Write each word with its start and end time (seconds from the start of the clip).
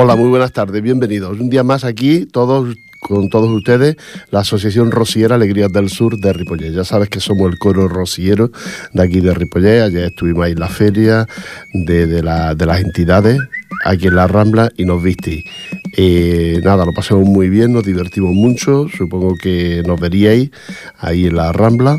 Hola, 0.00 0.14
muy 0.14 0.28
buenas 0.28 0.52
tardes, 0.52 0.80
bienvenidos. 0.80 1.40
Un 1.40 1.50
día 1.50 1.64
más 1.64 1.82
aquí, 1.82 2.24
todos 2.24 2.76
con 3.00 3.28
todos 3.30 3.50
ustedes, 3.50 3.96
la 4.30 4.40
Asociación 4.40 4.92
Rociera 4.92 5.34
Alegrías 5.34 5.72
del 5.72 5.90
Sur 5.90 6.18
de 6.18 6.32
Ripollé. 6.32 6.70
Ya 6.70 6.84
sabes 6.84 7.08
que 7.08 7.18
somos 7.18 7.50
el 7.50 7.58
coro 7.58 7.88
rociero 7.88 8.52
de 8.92 9.02
aquí 9.02 9.18
de 9.18 9.34
Ripollé. 9.34 9.82
Ayer 9.82 10.04
estuvimos 10.04 10.44
ahí 10.44 10.52
en 10.52 10.60
la 10.60 10.68
feria 10.68 11.26
de, 11.74 12.22
las 12.22 12.80
entidades 12.80 13.40
aquí 13.84 14.06
en 14.06 14.14
la 14.14 14.28
Rambla 14.28 14.70
y 14.76 14.84
nos 14.84 15.02
visteis. 15.02 15.42
Eh, 15.96 16.60
nada, 16.62 16.84
lo 16.84 16.92
pasamos 16.92 17.26
muy 17.26 17.48
bien, 17.48 17.72
nos 17.72 17.82
divertimos 17.82 18.32
mucho, 18.32 18.86
supongo 18.96 19.34
que 19.34 19.82
nos 19.84 19.98
veríais 19.98 20.52
ahí 21.00 21.26
en 21.26 21.34
la 21.34 21.52
Rambla 21.52 21.98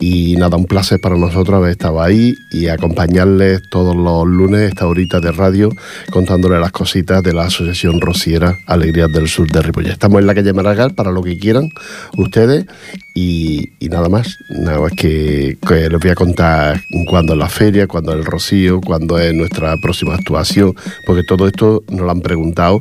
y 0.00 0.36
nada, 0.36 0.56
un 0.56 0.66
placer 0.66 1.00
para 1.00 1.16
nosotros 1.16 1.56
haber 1.56 1.72
estado 1.72 2.00
ahí 2.00 2.34
y 2.52 2.68
acompañarles 2.68 3.62
todos 3.68 3.96
los 3.96 4.26
lunes 4.26 4.68
esta 4.68 4.86
horita 4.86 5.18
de 5.20 5.32
radio 5.32 5.70
contándoles 6.10 6.60
las 6.60 6.70
cositas 6.70 7.22
de 7.22 7.32
la 7.32 7.44
Asociación 7.44 8.00
Rociera 8.00 8.56
Alegrías 8.66 9.10
del 9.12 9.28
Sur 9.28 9.50
de 9.50 9.60
Ripollet. 9.60 9.90
Estamos 9.90 10.20
en 10.20 10.26
la 10.28 10.34
calle 10.34 10.52
Maragall 10.52 10.94
para 10.94 11.10
lo 11.10 11.22
que 11.22 11.38
quieran 11.38 11.68
ustedes 12.16 12.66
y, 13.14 13.88
nada 13.90 14.08
más. 14.08 14.38
Nada 14.48 14.80
más 14.80 14.92
que, 14.92 15.56
les 15.68 16.00
voy 16.00 16.10
a 16.10 16.14
contar 16.14 16.80
cuándo 17.08 17.32
es 17.32 17.38
la 17.38 17.48
feria, 17.48 17.88
cuándo 17.88 18.12
es 18.12 18.18
el 18.18 18.24
rocío, 18.24 18.80
cuándo 18.80 19.18
es 19.18 19.34
nuestra 19.34 19.76
próxima 19.78 20.14
actuación, 20.14 20.74
porque 21.04 21.24
todo 21.24 21.48
esto 21.48 21.82
nos 21.88 22.02
lo 22.02 22.10
han 22.10 22.20
preguntado 22.20 22.78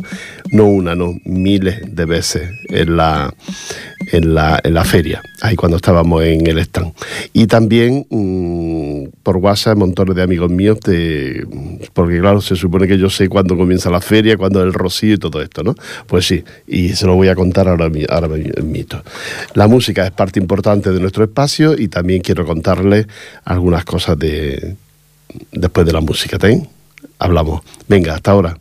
no 0.52 0.66
una, 0.66 0.95
no, 0.95 1.16
miles 1.26 1.81
de 1.88 2.06
veces 2.06 2.50
en 2.70 2.98
la, 2.98 3.34
en 4.12 4.34
la, 4.34 4.59
en 4.64 4.73
la 4.73 4.84
feria, 4.84 5.22
ahí 5.42 5.56
cuando 5.56 5.78
estábamos 5.78 6.23
en 6.23 6.48
el 6.48 6.58
stand. 6.59 6.94
Y 7.34 7.48
también 7.48 8.06
mmm, 8.09 9.09
por 9.23 9.38
WhatsApp, 9.38 9.78
montones 9.78 10.16
de 10.16 10.23
amigos 10.23 10.50
míos, 10.50 10.78
porque 11.94 12.20
claro, 12.20 12.42
se 12.42 12.56
supone 12.56 12.88
que 12.88 12.98
yo 12.98 13.09
sé 13.09 13.28
cuándo 13.30 13.58
comienza 13.58 13.90
la 13.90 14.02
feria, 14.02 14.38
cuándo 14.38 14.59
es 14.59 14.68
el 14.68 14.73
rocío 14.73 15.16
y 15.16 15.18
todo 15.18 15.42
esto, 15.42 15.64
¿no? 15.64 15.75
Pues 16.08 16.25
sí, 16.25 16.44
y 16.68 16.90
se 16.90 17.06
lo 17.06 17.16
voy 17.16 17.28
a 17.28 17.36
contar 17.36 17.68
ahora, 17.68 17.90
ahora 18.09 18.30
mito. 18.64 19.03
La 19.53 19.68
música 19.68 20.06
es 20.06 20.12
parte 20.12 20.40
importante 20.40 20.92
de 20.92 21.00
nuestro 21.00 21.23
espacio 21.23 21.78
y 21.78 21.88
también 21.88 22.22
quiero 22.22 22.45
contarles 22.45 23.08
algunas 23.45 23.86
cosas 23.86 24.18
de 24.18 24.75
después 25.52 25.86
de 25.86 25.94
la 25.94 26.02
música. 26.02 26.38
¿ten? 26.38 26.68
Hablamos. 27.20 27.62
Venga, 27.88 28.16
hasta 28.16 28.31
ahora. 28.31 28.58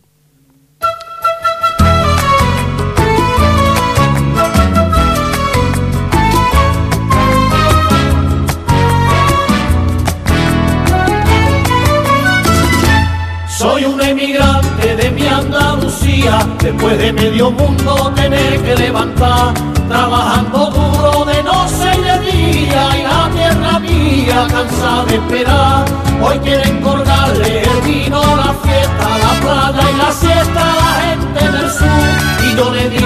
Después 16.16 16.98
de 16.98 17.12
medio 17.12 17.50
mundo 17.50 18.10
tener 18.14 18.62
que 18.62 18.74
levantar, 18.74 19.52
trabajando 19.86 20.70
duro 20.70 21.24
de 21.26 21.42
noche 21.42 21.92
y 21.94 22.00
de 22.00 22.18
día, 22.30 22.88
y 22.98 23.02
la 23.02 23.30
tierra 23.34 23.78
mía 23.78 24.46
cansada 24.50 25.04
de 25.04 25.16
esperar. 25.16 25.84
Hoy 26.22 26.38
quieren 26.38 26.80
colgarle 26.80 27.62
el 27.62 27.80
vino, 27.82 28.22
la 28.34 28.54
fiesta, 28.64 29.08
la 29.24 29.32
playa 29.42 29.90
y 29.92 29.96
la 29.98 30.10
siesta 30.12 30.62
a 30.62 30.76
la 30.76 30.92
gente 31.04 31.52
del 31.52 31.70
sur. 31.70 32.08
Y 32.46 32.56
yo 32.56 32.70
le 32.72 32.88
digo 32.88 33.05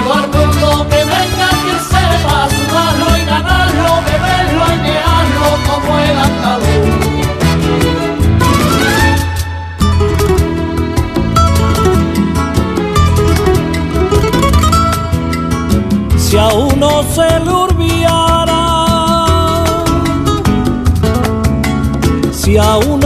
si 16.31 16.37
a 16.37 16.47
uno 16.53 17.03
se 17.13 17.39
le 17.43 17.51
olvidara, 17.51 18.63
si 22.31 22.55
a 22.55 22.77
uno 22.77 23.00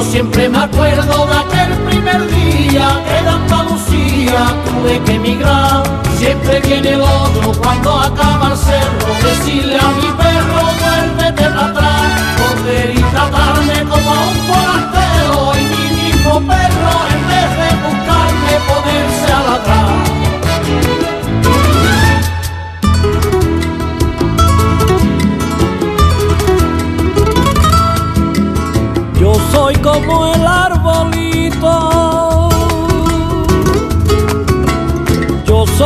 yo 0.00 0.10
siempre 0.10 0.48
me 0.48 0.58
acuerdo 0.58 1.26
de 1.26 1.34
aquel 1.34 1.78
primer 1.88 2.26
día 2.30 3.02
que 3.06 3.18
en 3.18 3.28
Andalucía 3.28 4.40
tuve 4.64 4.98
que 5.04 5.14
emigrar. 5.14 5.82
Siempre 6.16 6.60
viene 6.60 6.90
el 6.90 7.02
otro 7.02 7.52
cuando 7.60 7.98
acaba 7.98 8.52
el 8.52 8.56
cerro, 8.56 9.08
decirle 9.22 9.78
a 9.78 9.88
mi 9.98 10.10
perro, 10.18 10.29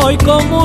Soy 0.04 0.18
como 0.18 0.63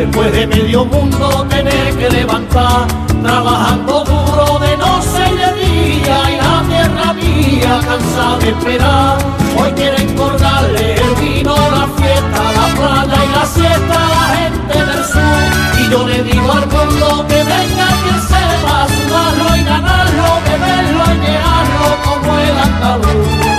después 0.00 0.32
de 0.32 0.46
medio 0.46 0.86
mundo 0.86 1.46
tener 1.50 1.94
que 1.98 2.08
levantar, 2.08 2.86
trabajando 3.22 4.02
duro 4.04 4.58
de 4.58 4.74
noche 4.78 5.22
y 5.30 5.36
de 5.42 5.50
día, 5.60 6.18
y 6.32 6.36
la 6.42 6.64
tierra 6.70 7.12
mía 7.12 7.80
cansada 7.86 8.38
de 8.38 8.48
esperar. 8.48 9.18
Hoy 9.58 9.70
quieren 9.72 10.16
colgarle 10.16 10.94
el 10.94 11.14
vino, 11.16 11.54
la 11.54 11.86
fiesta, 11.98 12.42
la 12.58 12.66
playa 12.78 13.24
y 13.26 13.32
la 13.36 13.44
siesta 13.44 13.96
a 14.06 14.10
la 14.16 14.26
gente 14.38 14.78
del 14.88 15.04
sur. 15.12 15.42
Y 15.80 15.90
yo 15.90 16.08
le 16.08 16.22
digo 16.22 16.50
al 16.50 16.66
mundo 16.66 17.26
que 17.28 17.40
venga 17.52 17.86
quien 18.02 18.20
sepa 18.32 18.86
sudarlo 18.94 19.56
y 19.56 19.64
ganarlo, 19.64 20.26
beberlo 20.46 21.04
y 21.14 21.18
negarlo 21.26 21.88
como 22.04 22.38
el 22.38 22.58
andaluz. 22.58 23.49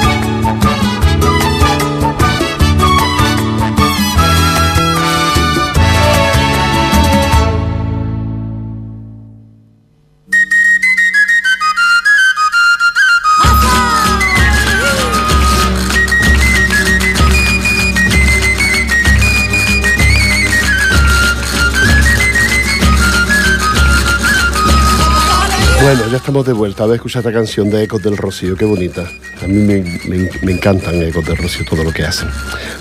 Estamos 26.32 26.48
de 26.48 26.54
vuelta. 26.54 26.86
A 26.86 26.88
ver, 26.88 26.96
escucha 26.96 27.20
esta 27.20 27.34
canción 27.34 27.70
de 27.70 27.84
Ecos 27.84 28.02
del 28.02 28.16
Rocío, 28.16 28.56
qué 28.56 28.64
bonita. 28.64 29.06
A 29.44 29.48
mí 29.48 29.60
me, 29.66 30.54
encantan 30.54 30.96
Ecos 31.02 31.26
del 31.26 31.36
Rocío, 31.36 31.66
todo 31.70 31.84
lo 31.84 31.92
que 31.92 32.06
hacen. 32.06 32.30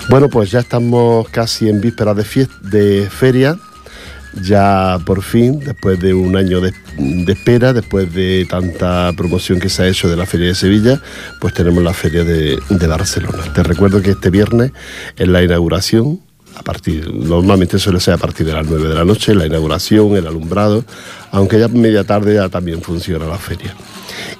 Bueno, 0.09 0.29
pues 0.29 0.51
ya 0.51 0.59
estamos 0.59 1.27
casi 1.27 1.67
en 1.67 1.81
vísperas 1.81 2.15
de, 2.15 3.09
feria. 3.09 3.57
Ya 4.41 4.99
por 5.05 5.21
fin, 5.21 5.59
después 5.59 5.99
de 5.99 6.13
un 6.13 6.37
año 6.37 6.61
de, 6.61 6.71
espera, 7.27 7.73
después 7.73 8.13
de 8.13 8.47
tanta 8.49 9.11
promoción 9.17 9.59
que 9.59 9.67
se 9.67 9.83
ha 9.83 9.87
hecho 9.89 10.07
de 10.07 10.15
la 10.15 10.25
Feria 10.25 10.47
de 10.47 10.55
Sevilla, 10.55 11.01
pues 11.41 11.53
tenemos 11.53 11.83
la 11.83 11.93
Feria 11.93 12.23
de 12.23 12.87
Barcelona. 12.87 13.51
Te 13.53 13.63
recuerdo 13.63 14.01
que 14.01 14.11
este 14.11 14.29
viernes 14.29 14.71
es 15.17 15.27
la 15.27 15.43
inauguración 15.43 16.21
a 16.61 16.63
partir, 16.63 17.11
normalmente 17.11 17.79
suele 17.79 17.99
ser 17.99 18.13
a 18.13 18.17
partir 18.17 18.45
de 18.45 18.53
las 18.53 18.67
9 18.67 18.87
de 18.87 18.93
la 18.93 19.03
noche, 19.03 19.33
la 19.33 19.47
inauguración, 19.47 20.15
el 20.15 20.27
alumbrado, 20.27 20.85
aunque 21.31 21.59
ya 21.59 21.67
media 21.67 22.03
tarde 22.03 22.35
ya 22.35 22.49
también 22.49 22.83
funciona 22.83 23.25
la 23.25 23.39
feria. 23.39 23.75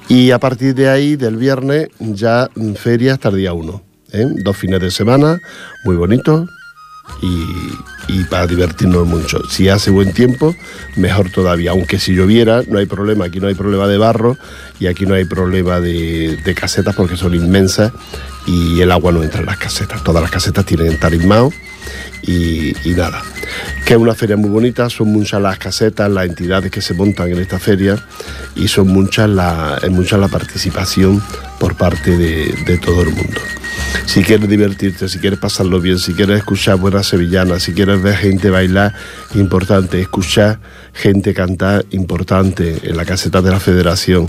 Y 0.07 0.29
a 0.29 0.37
partir 0.37 0.75
de 0.75 0.87
ahí, 0.87 1.15
del 1.15 1.37
viernes, 1.37 1.89
ya 1.99 2.47
feria 2.75 3.13
hasta 3.13 3.29
el 3.29 3.37
día 3.37 3.53
1. 3.53 3.81
¿eh? 4.13 4.27
Dos 4.43 4.55
fines 4.55 4.79
de 4.79 4.91
semana, 4.91 5.39
muy 5.83 5.95
bonitos 5.95 6.47
y, 8.07 8.23
para 8.25 8.45
divertirnos 8.45 9.07
mucho. 9.07 9.41
Si 9.49 9.67
hace 9.67 9.89
buen 9.89 10.13
tiempo, 10.13 10.55
mejor 10.97 11.31
todavía. 11.31 11.71
Aunque 11.71 11.97
si 11.97 12.13
lloviera, 12.13 12.61
no 12.67 12.77
hay 12.77 12.85
problema. 12.85 13.25
Aquí 13.25 13.39
no 13.39 13.47
hay 13.47 13.55
problema 13.55 13.87
de 13.87 13.97
barro 13.97 14.37
y 14.79 14.85
aquí 14.85 15.07
no 15.07 15.15
hay 15.15 15.25
problema 15.25 15.79
de, 15.79 16.37
casetas 16.55 16.95
porque 16.95 17.17
son 17.17 17.33
inmensas 17.33 17.91
y 18.45 18.79
el 18.81 18.91
agua 18.91 19.11
no 19.11 19.23
entra 19.23 19.39
en 19.39 19.47
las 19.47 19.57
casetas. 19.57 20.03
Todas 20.03 20.21
las 20.21 20.29
casetas 20.29 20.65
tienen 20.65 20.99
tarismao 20.99 21.51
y, 22.23 22.73
nada. 22.95 23.21
Que 23.85 23.93
es 23.93 23.99
una 23.99 24.13
feria 24.13 24.37
muy 24.37 24.49
bonita, 24.49 24.89
son 24.89 25.11
muchas 25.11 25.41
las 25.41 25.57
casetas, 25.57 26.09
las 26.09 26.25
entidades 26.25 26.71
que 26.71 26.81
se 26.81 26.93
montan 26.93 27.31
en 27.31 27.39
esta 27.39 27.59
feria 27.59 27.97
y 28.55 28.67
son 28.67 28.87
muchas 28.87 29.29
la, 29.29 29.79
es 29.81 29.89
mucha 29.89 30.17
la 30.17 30.27
participación 30.27 31.21
por 31.59 31.75
parte 31.75 32.17
de, 32.17 32.77
todo 32.77 33.01
el 33.01 33.09
mundo. 33.09 33.39
Si 34.05 34.23
quieres 34.23 34.49
divertirte, 34.49 35.07
si 35.07 35.19
quieres 35.19 35.39
pasarlo 35.39 35.79
bien, 35.79 35.99
si 35.99 36.13
quieres 36.13 36.39
escuchar 36.39 36.77
buenas 36.77 37.07
sevillanas, 37.07 37.63
si 37.63 37.73
quieres 37.73 38.01
ver 38.01 38.15
gente 38.15 38.49
bailar, 38.49 38.93
importante, 39.35 40.01
escuchar 40.01 40.59
gente 40.93 41.33
cantar, 41.33 41.85
importante, 41.91 42.79
en 42.83 42.97
la 42.97 43.05
caseta 43.05 43.41
de 43.41 43.51
la 43.51 43.59
federación, 43.59 44.27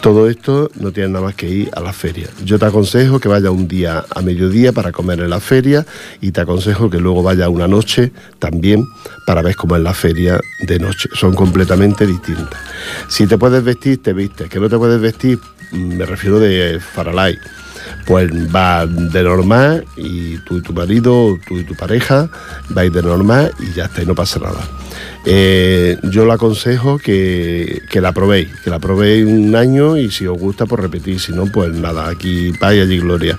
todo 0.00 0.28
esto 0.28 0.70
no 0.76 0.92
tiene 0.92 1.10
nada 1.10 1.26
más 1.26 1.34
que 1.34 1.48
ir 1.48 1.70
a 1.74 1.80
la 1.80 1.92
feria. 1.92 2.28
Yo 2.44 2.58
te 2.58 2.66
aconsejo 2.66 3.18
que 3.20 3.28
vaya 3.28 3.50
un 3.50 3.66
día 3.66 4.04
a 4.14 4.22
mediodía 4.22 4.72
para 4.72 4.92
comer 4.92 5.20
en 5.20 5.30
la 5.30 5.40
feria 5.40 5.84
y 6.20 6.30
te 6.30 6.40
aconsejo 6.40 6.88
que 6.88 6.98
luego 6.98 7.22
vaya 7.22 7.48
una 7.48 7.66
noche 7.66 8.12
también 8.38 8.84
para 9.26 9.42
ver 9.42 9.56
cómo 9.56 9.76
es 9.76 9.82
la 9.82 9.94
feria 9.94 10.40
de 10.60 10.78
noche. 10.78 11.08
Son 11.14 11.34
completamente 11.34 12.06
distintas. 12.06 12.60
Si 13.08 13.26
te 13.26 13.38
puedes 13.38 13.62
vestir, 13.64 14.02
te 14.02 14.12
vistes. 14.12 14.48
Que 14.48 14.60
no 14.60 14.68
te 14.68 14.78
puedes 14.78 15.00
vestir, 15.00 15.38
me 15.72 16.06
refiero 16.06 16.38
de 16.40 16.80
faralay. 16.80 17.38
Pues 18.06 18.30
va 18.54 18.86
de 18.86 19.22
normal 19.22 19.84
y 19.96 20.38
tú 20.38 20.58
y 20.58 20.62
tu 20.62 20.72
marido, 20.72 21.38
tú 21.46 21.58
y 21.58 21.64
tu 21.64 21.74
pareja 21.74 22.28
vais 22.70 22.92
de 22.92 23.02
normal 23.02 23.52
y 23.60 23.72
ya 23.72 23.84
está, 23.84 24.02
y 24.02 24.06
no 24.06 24.14
pasa 24.14 24.40
nada. 24.40 24.66
Eh, 25.24 25.98
yo 26.04 26.24
le 26.24 26.32
aconsejo 26.32 26.98
que, 26.98 27.82
la 27.94 28.12
probéis, 28.12 28.48
que 28.64 28.70
la 28.70 28.78
probéis 28.78 29.26
un 29.26 29.54
año 29.54 29.96
y 29.96 30.10
si 30.10 30.26
os 30.26 30.38
gusta, 30.38 30.66
pues 30.66 30.80
repetir, 30.80 31.20
si 31.20 31.32
no, 31.32 31.46
pues 31.46 31.72
nada, 31.74 32.08
aquí 32.08 32.52
paz 32.58 32.74
y 32.74 32.80
allí 32.80 32.98
gloria. 32.98 33.38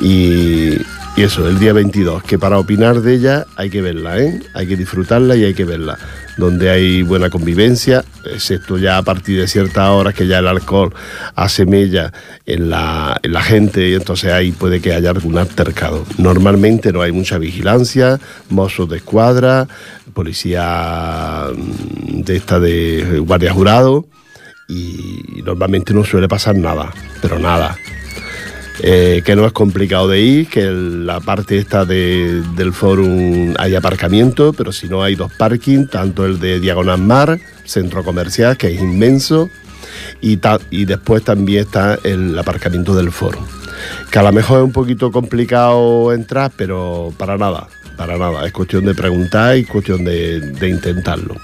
Y, 0.00 0.74
y 1.16 1.22
eso, 1.22 1.48
el 1.48 1.58
día 1.58 1.72
22, 1.72 2.22
que 2.22 2.38
para 2.38 2.58
opinar 2.58 3.00
de 3.00 3.14
ella 3.14 3.46
hay 3.56 3.70
que 3.70 3.80
verla, 3.80 4.18
¿eh? 4.18 4.42
hay 4.52 4.66
que 4.66 4.76
disfrutarla 4.76 5.36
y 5.36 5.44
hay 5.44 5.54
que 5.54 5.64
verla 5.64 5.98
donde 6.36 6.70
hay 6.70 7.02
buena 7.02 7.30
convivencia, 7.30 8.04
excepto 8.24 8.78
ya 8.78 8.98
a 8.98 9.02
partir 9.02 9.40
de 9.40 9.48
ciertas 9.48 9.88
horas 9.88 10.14
que 10.14 10.26
ya 10.26 10.38
el 10.38 10.46
alcohol 10.46 10.94
hace 11.34 11.64
mella 11.64 12.12
en 12.44 12.68
la, 12.68 13.18
en 13.22 13.32
la 13.32 13.42
gente 13.42 13.88
y 13.88 13.94
entonces 13.94 14.32
ahí 14.32 14.52
puede 14.52 14.80
que 14.80 14.92
haya 14.92 15.10
algún 15.10 15.38
altercado. 15.38 16.04
Normalmente 16.18 16.92
no 16.92 17.02
hay 17.02 17.12
mucha 17.12 17.38
vigilancia, 17.38 18.20
mozos 18.50 18.88
de 18.88 18.98
escuadra, 18.98 19.66
policía 20.12 21.46
mm, 21.54 22.22
de 22.22 22.36
esta 22.36 22.60
de 22.60 23.20
guardia 23.20 23.52
jurado 23.52 24.06
y 24.68 25.42
normalmente 25.44 25.94
no 25.94 26.04
suele 26.04 26.28
pasar 26.28 26.56
nada, 26.56 26.92
pero 27.22 27.38
nada. 27.38 27.76
Eh, 28.82 29.22
que 29.24 29.34
no 29.34 29.46
es 29.46 29.52
complicado 29.52 30.06
de 30.08 30.20
ir, 30.20 30.48
que 30.48 30.70
la 30.70 31.20
parte 31.20 31.56
esta 31.56 31.84
del 31.84 32.72
forum 32.72 33.54
hay 33.58 33.74
aparcamiento, 33.74 34.52
pero 34.52 34.70
si 34.70 34.86
no 34.86 35.02
hay 35.02 35.14
dos 35.14 35.32
parking, 35.32 35.86
tanto 35.86 36.26
el 36.26 36.38
de 36.38 36.60
Diagonal 36.60 37.00
Mar, 37.00 37.38
centro 37.64 38.04
comercial, 38.04 38.56
que 38.56 38.74
es 38.74 38.80
inmenso, 38.80 39.48
y, 40.20 40.38
y 40.70 40.84
después 40.84 41.24
también 41.24 41.62
está 41.62 41.98
el 42.04 42.38
aparcamiento 42.38 42.94
del 42.94 43.10
forum. 43.12 43.44
Que 44.10 44.18
a 44.18 44.22
lo 44.22 44.32
mejor 44.32 44.58
es 44.58 44.64
un 44.64 44.72
poquito 44.72 45.10
complicado 45.10 46.12
entrar, 46.12 46.52
pero 46.56 47.12
para 47.16 47.38
nada, 47.38 47.68
para 47.96 48.18
nada. 48.18 48.46
Es 48.46 48.52
cuestión 48.52 48.84
de 48.84 48.94
preguntar 48.94 49.56
y 49.56 49.64
cuestión 49.64 50.04
de, 50.04 50.40
de 50.40 50.68
intentarlo. 50.68 51.36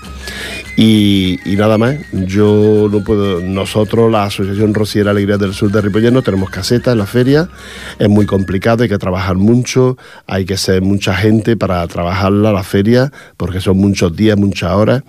Y, 0.74 1.38
nada 1.58 1.76
más, 1.76 1.96
yo 2.12 2.88
no 2.90 3.04
puedo, 3.04 3.40
nosotros, 3.40 4.10
la 4.10 4.24
Asociación 4.24 4.72
Rociera 4.72 5.10
Alegría 5.10 5.36
del 5.36 5.52
Sur 5.52 5.70
de 5.70 5.82
Ripollet, 5.82 6.10
no 6.10 6.22
tenemos 6.22 6.48
caseta 6.48 6.92
en 6.92 6.98
la 6.98 7.06
feria, 7.06 7.50
es 7.98 8.08
muy 8.08 8.24
complicado, 8.24 8.82
hay 8.82 8.88
que 8.88 8.98
trabajar 8.98 9.36
mucho, 9.36 9.98
hay 10.26 10.46
que 10.46 10.56
ser 10.56 10.80
mucha 10.80 11.14
gente 11.14 11.56
para 11.58 11.86
trabajarla 11.88 12.52
la 12.52 12.62
feria, 12.62 13.12
porque 13.36 13.60
son 13.60 13.76
muchos 13.76 14.16
días, 14.16 14.38
muchas 14.38 14.72
horas, 14.72 15.02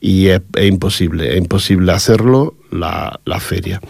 y 0.00 0.28
es, 0.28 0.40
imposible, 0.62 1.32
es 1.32 1.38
imposible 1.38 1.92
hacerlo 1.92 2.54
la, 2.70 3.18
feria. 3.40 3.80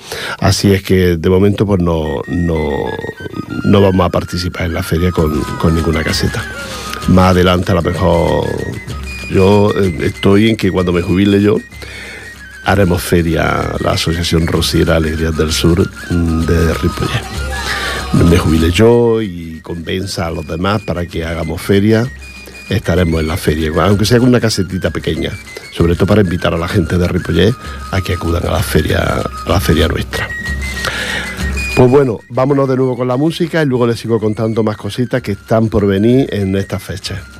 Así 0.41 0.73
es 0.73 0.83
que 0.83 1.17
de 1.17 1.31
momento 1.31 1.65
pues 1.65 1.81
no, 1.81 2.23
no, 2.27 3.81
vamos 3.81 4.07
a 4.07 4.11
participar 4.11 4.67
en 4.67 4.75
la 4.75 4.83
feria 4.83 5.13
con, 5.13 5.41
con 5.61 5.75
ninguna 5.75 6.03
caseta. 6.03 6.43
Más 7.09 7.31
adelante 7.31 7.73
a 7.73 7.77
lo 7.77 7.83
mejor 7.83 8.45
yo 9.31 9.73
eh, 9.77 9.99
estoy 10.03 10.51
en 10.51 10.57
que 10.57 10.71
cuando 10.71 10.93
me 10.93 11.03
jubile 11.03 11.41
yo, 11.41 11.59
haremos 12.65 13.03
feria 13.03 13.73
la 13.81 13.93
Asociación 13.93 14.47
Rociera 14.47 14.97
Alegrías 14.97 15.37
del 15.37 15.53
Sur 15.53 15.89
mm, 16.11 16.41
de 16.47 16.75
Ripollet. 16.75 17.25
Me 18.29 18.39
jubile 18.39 18.71
yo 18.71 19.23
y 19.23 19.61
convenza 19.63 20.27
a 20.27 20.31
los 20.31 20.47
demás 20.47 20.83
para 20.83 21.07
que 21.07 21.25
hagamos 21.25 21.61
feria. 21.61 22.11
Estaremos 22.69 23.21
en 23.21 23.29
la 23.29 23.37
feria, 23.37 23.73
aunque 23.85 24.05
sea 24.05 24.19
con 24.19 24.29
una 24.29 24.41
casetita 24.41 24.91
pequeña, 24.91 25.33
sobre 25.73 25.95
todo 25.95 26.07
para 26.07 26.21
invitar 26.21 26.55
a 26.55 26.59
la 26.59 26.69
gente 26.69 26.99
de 26.99 27.09
Ripollet 27.09 27.55
a 27.91 28.01
que 28.01 28.15
acudan 28.15 28.47
a 28.47 28.53
la 28.53 28.63
feria, 28.63 29.23
a 29.47 29.49
la 29.49 29.61
feria 29.61 29.89
nuestra. 29.89 30.29
Pues 31.75 31.91
bueno, 31.91 32.21
vámonos 32.29 32.69
de 32.69 32.77
nuevo 32.77 32.97
con 32.97 33.09
la 33.09 33.17
música 33.17 33.63
y 33.63 33.67
luego 33.67 33.87
les 33.87 33.99
sigo 33.99 34.21
contando 34.21 34.63
más 34.63 34.77
cositas 34.77 35.23
que 35.23 35.33
están 35.33 35.69
por 35.69 35.87
venir 35.87 36.29
en 36.33 36.55
estas 36.57 36.83
fechas. 36.83 37.40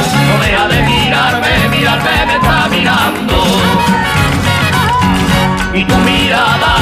No 0.00 0.38
deja 0.42 0.68
de 0.68 0.82
mirarme, 0.82 1.68
mirarme 1.68 2.26
me 2.26 2.34
está 2.36 2.68
mirando. 2.70 3.44
Y 5.74 5.84
tu 5.84 5.96
mirada, 5.96 6.79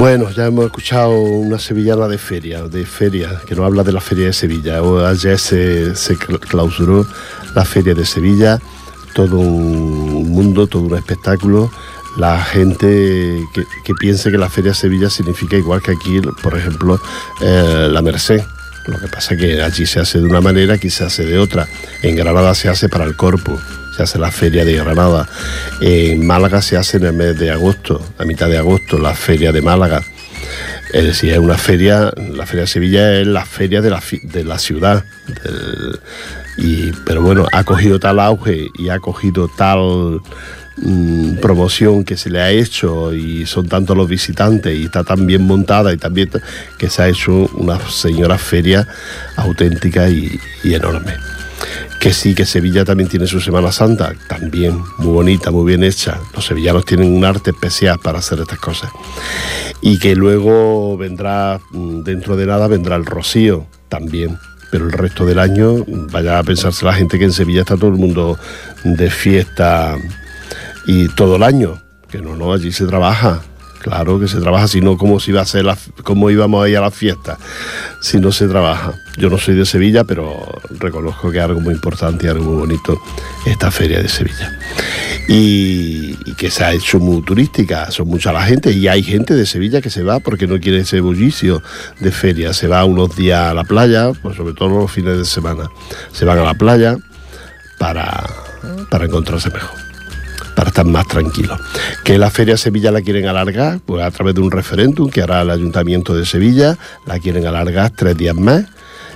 Bueno, 0.00 0.30
ya 0.30 0.46
hemos 0.46 0.64
escuchado 0.64 1.10
una 1.10 1.58
sevillana 1.58 2.08
de 2.08 2.16
feria, 2.16 2.62
de 2.62 2.86
feria, 2.86 3.38
que 3.46 3.54
nos 3.54 3.66
habla 3.66 3.82
de 3.82 3.92
la 3.92 4.00
feria 4.00 4.24
de 4.26 4.32
Sevilla. 4.32 4.80
Ayer 5.06 5.38
se, 5.38 5.94
se 5.94 6.16
cl- 6.16 6.38
clausuró 6.40 7.06
la 7.54 7.66
feria 7.66 7.94
de 7.94 8.06
Sevilla, 8.06 8.58
todo 9.14 9.36
un 9.36 10.30
mundo, 10.30 10.66
todo 10.66 10.84
un 10.84 10.96
espectáculo. 10.96 11.70
La 12.16 12.42
gente 12.42 13.46
que, 13.52 13.66
que 13.84 13.92
piense 13.94 14.30
que 14.30 14.38
la 14.38 14.48
feria 14.48 14.70
de 14.70 14.76
Sevilla 14.76 15.10
significa 15.10 15.56
igual 15.56 15.82
que 15.82 15.90
aquí, 15.92 16.20
por 16.42 16.56
ejemplo, 16.56 16.98
eh, 17.42 17.88
la 17.92 18.00
Merced. 18.00 18.40
Lo 18.90 18.98
que 18.98 19.06
pasa 19.06 19.34
es 19.34 19.40
que 19.40 19.62
allí 19.62 19.86
se 19.86 20.00
hace 20.00 20.18
de 20.18 20.24
una 20.24 20.40
manera, 20.40 20.74
aquí 20.74 20.90
se 20.90 21.04
hace 21.04 21.24
de 21.24 21.38
otra. 21.38 21.68
En 22.02 22.16
Granada 22.16 22.54
se 22.54 22.68
hace 22.68 22.88
para 22.88 23.04
el 23.04 23.14
corpus, 23.14 23.60
se 23.96 24.02
hace 24.02 24.18
la 24.18 24.32
feria 24.32 24.64
de 24.64 24.74
Granada. 24.74 25.28
En 25.80 26.26
Málaga 26.26 26.60
se 26.60 26.76
hace 26.76 26.96
en 26.96 27.04
el 27.04 27.12
mes 27.12 27.38
de 27.38 27.52
agosto, 27.52 28.04
a 28.18 28.24
mitad 28.24 28.48
de 28.48 28.58
agosto, 28.58 28.98
la 28.98 29.14
feria 29.14 29.52
de 29.52 29.62
Málaga. 29.62 30.02
Es 30.92 31.04
decir, 31.04 31.32
es 31.32 31.38
una 31.38 31.56
feria, 31.56 32.12
la 32.16 32.46
feria 32.46 32.62
de 32.62 32.66
Sevilla 32.66 33.20
es 33.20 33.26
la 33.26 33.44
feria 33.44 33.80
de 33.80 33.90
la, 33.90 34.02
de 34.24 34.44
la 34.44 34.58
ciudad. 34.58 35.04
y, 36.58 36.90
pero 37.06 37.22
bueno, 37.22 37.46
ha 37.52 37.62
cogido 37.62 38.00
tal 38.00 38.18
auge 38.18 38.66
y 38.76 38.88
ha 38.88 38.98
cogido 38.98 39.48
tal 39.56 40.20
mm, 40.82 41.36
promoción 41.36 42.04
que 42.04 42.16
se 42.16 42.30
le 42.30 42.40
ha 42.40 42.50
hecho 42.50 43.12
y 43.14 43.46
son 43.46 43.68
tantos 43.68 43.96
los 43.96 44.08
visitantes 44.08 44.76
y 44.76 44.84
está 44.84 45.04
tan 45.04 45.26
bien 45.26 45.42
montada 45.42 45.92
y 45.92 45.96
también 45.96 46.30
que 46.78 46.90
se 46.90 47.02
ha 47.02 47.08
hecho 47.08 47.48
una 47.54 47.78
señora 47.88 48.38
feria 48.38 48.86
auténtica 49.36 50.08
y, 50.08 50.38
y 50.64 50.74
enorme. 50.74 51.14
Que 52.00 52.14
sí, 52.14 52.34
que 52.34 52.46
Sevilla 52.46 52.84
también 52.84 53.10
tiene 53.10 53.26
su 53.26 53.40
Semana 53.40 53.70
Santa, 53.72 54.14
también 54.26 54.82
muy 54.96 55.12
bonita, 55.12 55.50
muy 55.50 55.66
bien 55.66 55.84
hecha. 55.84 56.18
Los 56.34 56.46
sevillanos 56.46 56.86
tienen 56.86 57.12
un 57.12 57.24
arte 57.26 57.50
especial 57.50 57.98
para 57.98 58.20
hacer 58.20 58.40
estas 58.40 58.58
cosas. 58.58 58.90
Y 59.82 59.98
que 59.98 60.16
luego 60.16 60.96
vendrá, 60.96 61.60
mm, 61.72 62.02
dentro 62.02 62.36
de 62.36 62.46
nada, 62.46 62.68
vendrá 62.68 62.96
el 62.96 63.04
Rocío 63.04 63.66
también. 63.90 64.38
Pero 64.70 64.86
el 64.86 64.92
resto 64.92 65.26
del 65.26 65.38
año, 65.38 65.84
vaya 66.10 66.38
a 66.38 66.42
pensarse 66.42 66.86
la 66.86 66.94
gente 66.94 67.18
que 67.18 67.24
en 67.24 67.32
Sevilla 67.32 67.60
está 67.60 67.76
todo 67.76 67.90
el 67.90 67.98
mundo 67.98 68.38
de 68.82 69.10
fiesta 69.10 69.98
y 70.90 71.08
todo 71.08 71.36
el 71.36 71.44
año. 71.44 71.80
Que 72.10 72.20
no, 72.20 72.34
no, 72.34 72.52
allí 72.52 72.72
se 72.72 72.84
trabaja. 72.84 73.40
Claro 73.80 74.20
que 74.20 74.28
se 74.28 74.40
trabaja, 74.40 74.68
si 74.68 74.80
no, 74.80 74.98
¿cómo, 74.98 75.18
iba 75.24 75.40
a 75.40 75.44
hacer 75.44 75.64
la, 75.64 75.78
cómo 76.02 76.28
íbamos 76.28 76.62
a 76.62 76.68
ir 76.68 76.76
a 76.76 76.82
la 76.82 76.90
fiesta? 76.90 77.38
Si 78.02 78.18
no 78.18 78.30
se 78.32 78.46
trabaja. 78.46 78.92
Yo 79.16 79.30
no 79.30 79.38
soy 79.38 79.54
de 79.54 79.64
Sevilla, 79.64 80.04
pero 80.04 80.60
reconozco 80.78 81.30
que 81.30 81.38
es 81.38 81.44
algo 81.44 81.60
muy 81.60 81.74
importante 81.74 82.26
y 82.26 82.28
algo 82.28 82.44
muy 82.44 82.56
bonito 82.56 83.00
esta 83.46 83.70
feria 83.70 84.02
de 84.02 84.08
Sevilla. 84.08 84.58
Y, 85.28 86.18
y 86.26 86.34
que 86.36 86.50
se 86.50 86.64
ha 86.64 86.72
hecho 86.72 86.98
muy 86.98 87.22
turística, 87.22 87.90
son 87.90 88.08
mucha 88.08 88.32
la 88.32 88.42
gente 88.42 88.72
y 88.72 88.88
hay 88.88 89.02
gente 89.02 89.34
de 89.34 89.46
Sevilla 89.46 89.80
que 89.80 89.90
se 89.90 90.02
va 90.02 90.18
porque 90.18 90.48
no 90.48 90.58
quiere 90.58 90.80
ese 90.80 91.00
bullicio 91.00 91.62
de 92.00 92.10
feria, 92.10 92.52
se 92.52 92.66
va 92.66 92.84
unos 92.84 93.16
días 93.16 93.40
a 93.40 93.54
la 93.54 93.64
playa, 93.64 94.10
pues 94.20 94.36
sobre 94.36 94.54
todo 94.54 94.80
los 94.80 94.90
fines 94.90 95.16
de 95.16 95.24
semana, 95.24 95.70
se 96.12 96.24
van 96.24 96.38
a 96.38 96.42
la 96.42 96.54
playa 96.54 96.98
para, 97.78 98.28
para 98.90 99.04
encontrarse 99.06 99.50
mejor 99.50 99.89
para 100.54 100.68
estar 100.68 100.84
más 100.86 101.06
tranquilos. 101.06 101.58
Que 102.04 102.18
la 102.18 102.30
Feria 102.30 102.56
Sevilla 102.56 102.90
la 102.90 103.02
quieren 103.02 103.26
alargar, 103.26 103.80
pues 103.84 104.02
a 104.02 104.10
través 104.10 104.34
de 104.34 104.40
un 104.40 104.50
referéndum 104.50 105.10
que 105.10 105.22
hará 105.22 105.42
el 105.42 105.50
Ayuntamiento 105.50 106.14
de 106.14 106.26
Sevilla, 106.26 106.78
la 107.06 107.18
quieren 107.18 107.46
alargar 107.46 107.90
tres 107.90 108.16
días 108.16 108.36
más, 108.36 108.64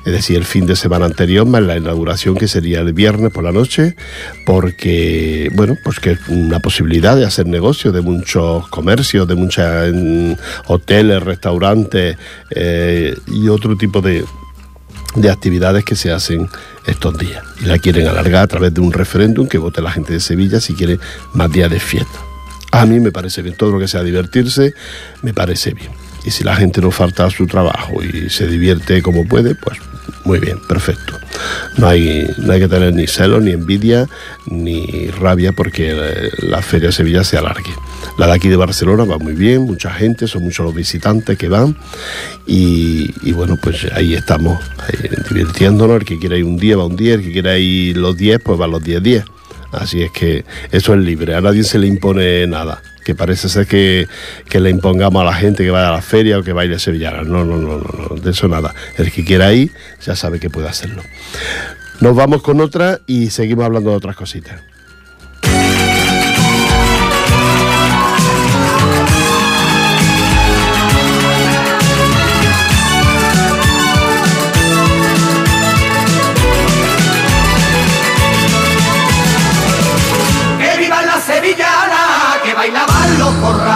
es 0.04 0.12
decir, 0.12 0.36
el 0.36 0.44
fin 0.44 0.66
de 0.66 0.76
semana 0.76 1.06
anterior 1.06 1.46
más 1.46 1.62
la 1.62 1.78
inauguración 1.78 2.34
que 2.34 2.46
sería 2.46 2.80
el 2.80 2.92
viernes 2.92 3.32
por 3.32 3.42
la 3.42 3.52
noche, 3.52 3.96
porque, 4.44 5.50
bueno, 5.54 5.76
pues 5.82 5.98
que 5.98 6.12
es 6.12 6.18
una 6.28 6.60
posibilidad 6.60 7.16
de 7.16 7.24
hacer 7.24 7.46
negocio 7.46 7.90
de 7.90 8.02
muchos 8.02 8.68
comercios, 8.68 9.26
de 9.26 9.34
muchos 9.34 9.64
hoteles, 10.66 11.22
restaurantes 11.22 12.18
eh, 12.50 13.16
y 13.28 13.48
otro 13.48 13.76
tipo 13.76 14.02
de, 14.02 14.24
de 15.14 15.30
actividades 15.30 15.84
que 15.84 15.96
se 15.96 16.12
hacen 16.12 16.48
estos 16.86 17.16
días. 17.18 17.44
Y 17.60 17.66
la 17.66 17.78
quieren 17.78 18.06
alargar 18.06 18.44
a 18.44 18.46
través 18.46 18.74
de 18.74 18.80
un 18.80 18.92
referéndum 18.92 19.46
que 19.46 19.58
vote 19.58 19.80
la 19.80 19.90
gente 19.90 20.12
de 20.12 20.20
Sevilla 20.20 20.60
si 20.60 20.74
quiere 20.74 20.98
más 21.32 21.50
días 21.50 21.70
de 21.70 21.80
fiesta. 21.80 22.18
A 22.72 22.86
mí 22.86 22.98
me 22.98 23.12
parece 23.12 23.42
bien, 23.42 23.56
todo 23.56 23.70
lo 23.70 23.78
que 23.78 23.88
sea 23.88 24.02
divertirse, 24.02 24.74
me 25.22 25.32
parece 25.32 25.72
bien. 25.74 25.90
Y 26.24 26.30
si 26.30 26.42
la 26.42 26.56
gente 26.56 26.80
no 26.80 26.90
falta 26.90 27.26
a 27.26 27.30
su 27.30 27.46
trabajo 27.46 28.02
y 28.02 28.30
se 28.30 28.46
divierte 28.46 29.02
como 29.02 29.26
puede, 29.26 29.54
pues 29.54 29.78
muy 30.24 30.38
bien, 30.38 30.58
perfecto. 30.58 31.18
No 31.76 31.86
hay, 31.86 32.26
no 32.38 32.52
hay 32.52 32.60
que 32.60 32.68
tener 32.68 32.94
ni 32.94 33.06
celos, 33.06 33.42
ni 33.42 33.52
envidia, 33.52 34.08
ni 34.46 35.08
rabia 35.08 35.52
porque 35.52 35.92
eh, 35.92 36.30
la 36.38 36.62
Feria 36.62 36.88
de 36.88 36.92
Sevilla 36.92 37.24
se 37.24 37.36
alargue. 37.36 37.70
La 38.16 38.26
de 38.26 38.32
aquí 38.32 38.48
de 38.48 38.56
Barcelona 38.56 39.04
va 39.04 39.18
muy 39.18 39.34
bien, 39.34 39.62
mucha 39.62 39.90
gente, 39.90 40.26
son 40.26 40.44
muchos 40.44 40.64
los 40.64 40.74
visitantes 40.74 41.36
que 41.36 41.48
van 41.48 41.76
y, 42.46 43.32
bueno, 43.32 43.58
pues 43.60 43.86
ahí 43.92 44.14
estamos, 44.14 44.62
eh, 44.92 45.10
divirtiéndonos. 45.28 45.96
El 46.00 46.04
que 46.06 46.18
quiera 46.18 46.36
ir 46.36 46.44
un 46.44 46.56
día 46.56 46.76
va 46.76 46.86
un 46.86 46.96
día, 46.96 47.14
el 47.14 47.22
que 47.22 47.32
quiera 47.32 47.58
ir 47.58 47.96
los 47.96 48.16
10, 48.16 48.40
pues 48.42 48.60
va 48.60 48.66
los 48.66 48.82
10 48.82 49.02
días. 49.02 49.24
Así 49.72 50.02
es 50.02 50.10
que 50.12 50.44
eso 50.70 50.94
es 50.94 51.00
libre, 51.00 51.34
a 51.34 51.40
nadie 51.40 51.64
se 51.64 51.78
le 51.78 51.86
impone 51.86 52.46
nada. 52.46 52.80
Que 53.04 53.14
parece 53.14 53.48
ser 53.48 53.66
que, 53.66 54.08
que 54.48 54.60
le 54.60 54.70
impongamos 54.70 55.22
a 55.22 55.24
la 55.24 55.34
gente 55.34 55.62
que 55.62 55.70
vaya 55.70 55.88
a 55.88 55.92
la 55.92 56.02
feria 56.02 56.38
o 56.38 56.42
que 56.42 56.52
baile 56.52 56.78
sevillana. 56.78 57.22
No, 57.22 57.44
no, 57.44 57.56
no, 57.58 57.78
no, 57.78 58.08
no, 58.10 58.16
de 58.16 58.30
eso 58.30 58.48
nada. 58.48 58.74
El 58.96 59.12
que 59.12 59.24
quiera 59.24 59.52
ir 59.52 59.70
ya 60.04 60.16
sabe 60.16 60.40
que 60.40 60.50
puede 60.50 60.68
hacerlo. 60.68 61.02
Nos 62.00 62.16
vamos 62.16 62.42
con 62.42 62.60
otra 62.60 63.00
y 63.06 63.30
seguimos 63.30 63.64
hablando 63.64 63.90
de 63.90 63.96
otras 63.96 64.16
cositas. 64.16 64.60
Bailaban 83.42 83.73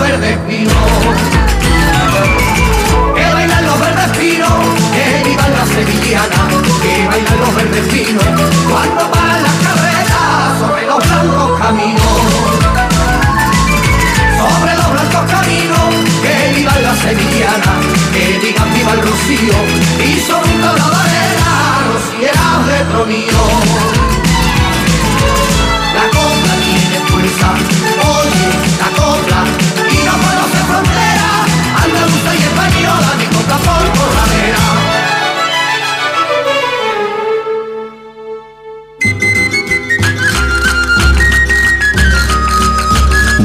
verdes 0.00 0.38
pinos. 0.48 0.74
Que 3.14 3.34
bailan 3.34 3.66
los 3.66 3.80
verdes 3.80 4.18
pinos, 4.18 4.50
que 4.94 5.28
vivan 5.28 5.52
las 5.52 5.68
sevillanas, 5.68 6.48
que 6.82 7.06
bailan 7.06 7.40
los 7.40 7.54
verdes 7.54 7.86
pinos. 7.92 8.24
Cuando 8.70 9.10
van 9.10 9.42
las 9.42 9.56
carreras 9.66 10.58
sobre 10.58 10.86
los 10.86 10.98
blancos 11.06 11.60
caminos. 11.60 12.16
Sobre 14.40 14.74
los 14.74 14.90
blancos 14.94 15.24
caminos, 15.30 15.88
que 16.22 16.52
vivan 16.56 16.82
las 16.82 16.98
sevillanas, 16.98 17.80
que 18.12 18.38
digan 18.42 18.72
viva 18.74 18.92
el 18.94 19.02
rocío. 19.02 19.56
Y 20.00 20.20
un 20.32 20.60
tablado 20.62 20.90
de 20.90 21.18
arena, 21.18 21.52
rocieras 21.92 22.66
de 22.66 22.84
tronillo. 22.90 23.59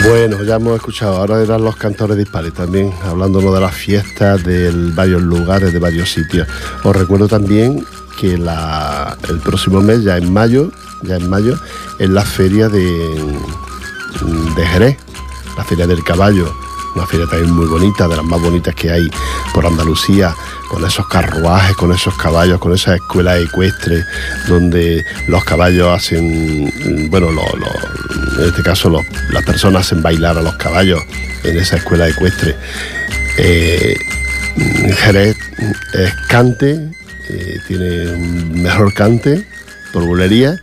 Bueno, 0.08 0.44
ya 0.44 0.58
hemos 0.58 0.76
escuchado, 0.76 1.18
ahora 1.18 1.42
eran 1.42 1.64
los 1.64 1.76
cantores 1.78 2.16
dispares 2.16 2.54
también, 2.54 2.94
hablándonos 3.04 3.52
de 3.56 3.60
las 3.60 3.74
fiestas 3.74 4.44
de 4.44 4.72
varios 4.94 5.24
lugares, 5.24 5.74
de 5.74 5.80
varios 5.80 6.12
sitios. 6.12 6.48
Os 6.84 6.96
recuerdo 6.96 7.28
también 7.28 7.84
que 8.20 8.36
el 8.36 9.40
próximo 9.44 9.82
mes, 9.82 10.04
ya 10.04 10.18
en 10.18 10.32
mayo, 10.32 10.70
ya 11.02 11.16
en 11.16 11.28
mayo, 11.28 11.58
es 11.98 12.10
la 12.10 12.24
feria 12.24 12.70
de, 12.70 12.86
de 14.56 14.66
Jerez, 14.68 14.98
la 15.58 15.64
feria 15.64 15.88
del 15.88 16.04
caballo, 16.04 16.54
una 16.96 17.08
feria 17.08 17.26
también 17.26 17.52
muy 17.52 17.66
bonita, 17.66 18.08
de 18.08 18.16
las 18.16 18.26
más 18.26 18.40
bonitas 18.40 18.76
que 18.76 18.92
hay 18.92 19.10
por 19.56 19.66
Andalucía, 19.66 20.36
con 20.70 20.84
esos 20.86 21.08
carruajes, 21.08 21.76
con 21.76 21.92
esos 21.92 22.16
caballos, 22.16 22.60
con 22.60 22.74
esas 22.74 22.96
escuelas 22.96 23.40
ecuestres, 23.40 24.06
donde 24.48 25.04
los 25.28 25.44
caballos 25.44 25.88
hacen, 25.90 27.10
bueno, 27.10 27.30
en 27.30 28.46
este 28.46 28.64
caso 28.64 29.04
las 29.32 29.44
personas 29.44 29.86
hacen 29.86 30.02
bailar 30.02 30.38
a 30.38 30.42
los 30.42 30.56
caballos 30.56 31.02
en 31.44 31.58
esa 31.58 31.78
escuela 31.78 32.08
ecuestre. 32.08 32.56
Eh, 33.38 33.96
Jerez 34.98 35.36
es 35.94 36.14
cante, 36.28 36.92
eh, 37.30 37.60
tiene 37.68 38.12
un 38.12 38.62
mejor 38.62 38.94
cante 38.94 39.46
por 39.92 40.04
bulería 40.04 40.62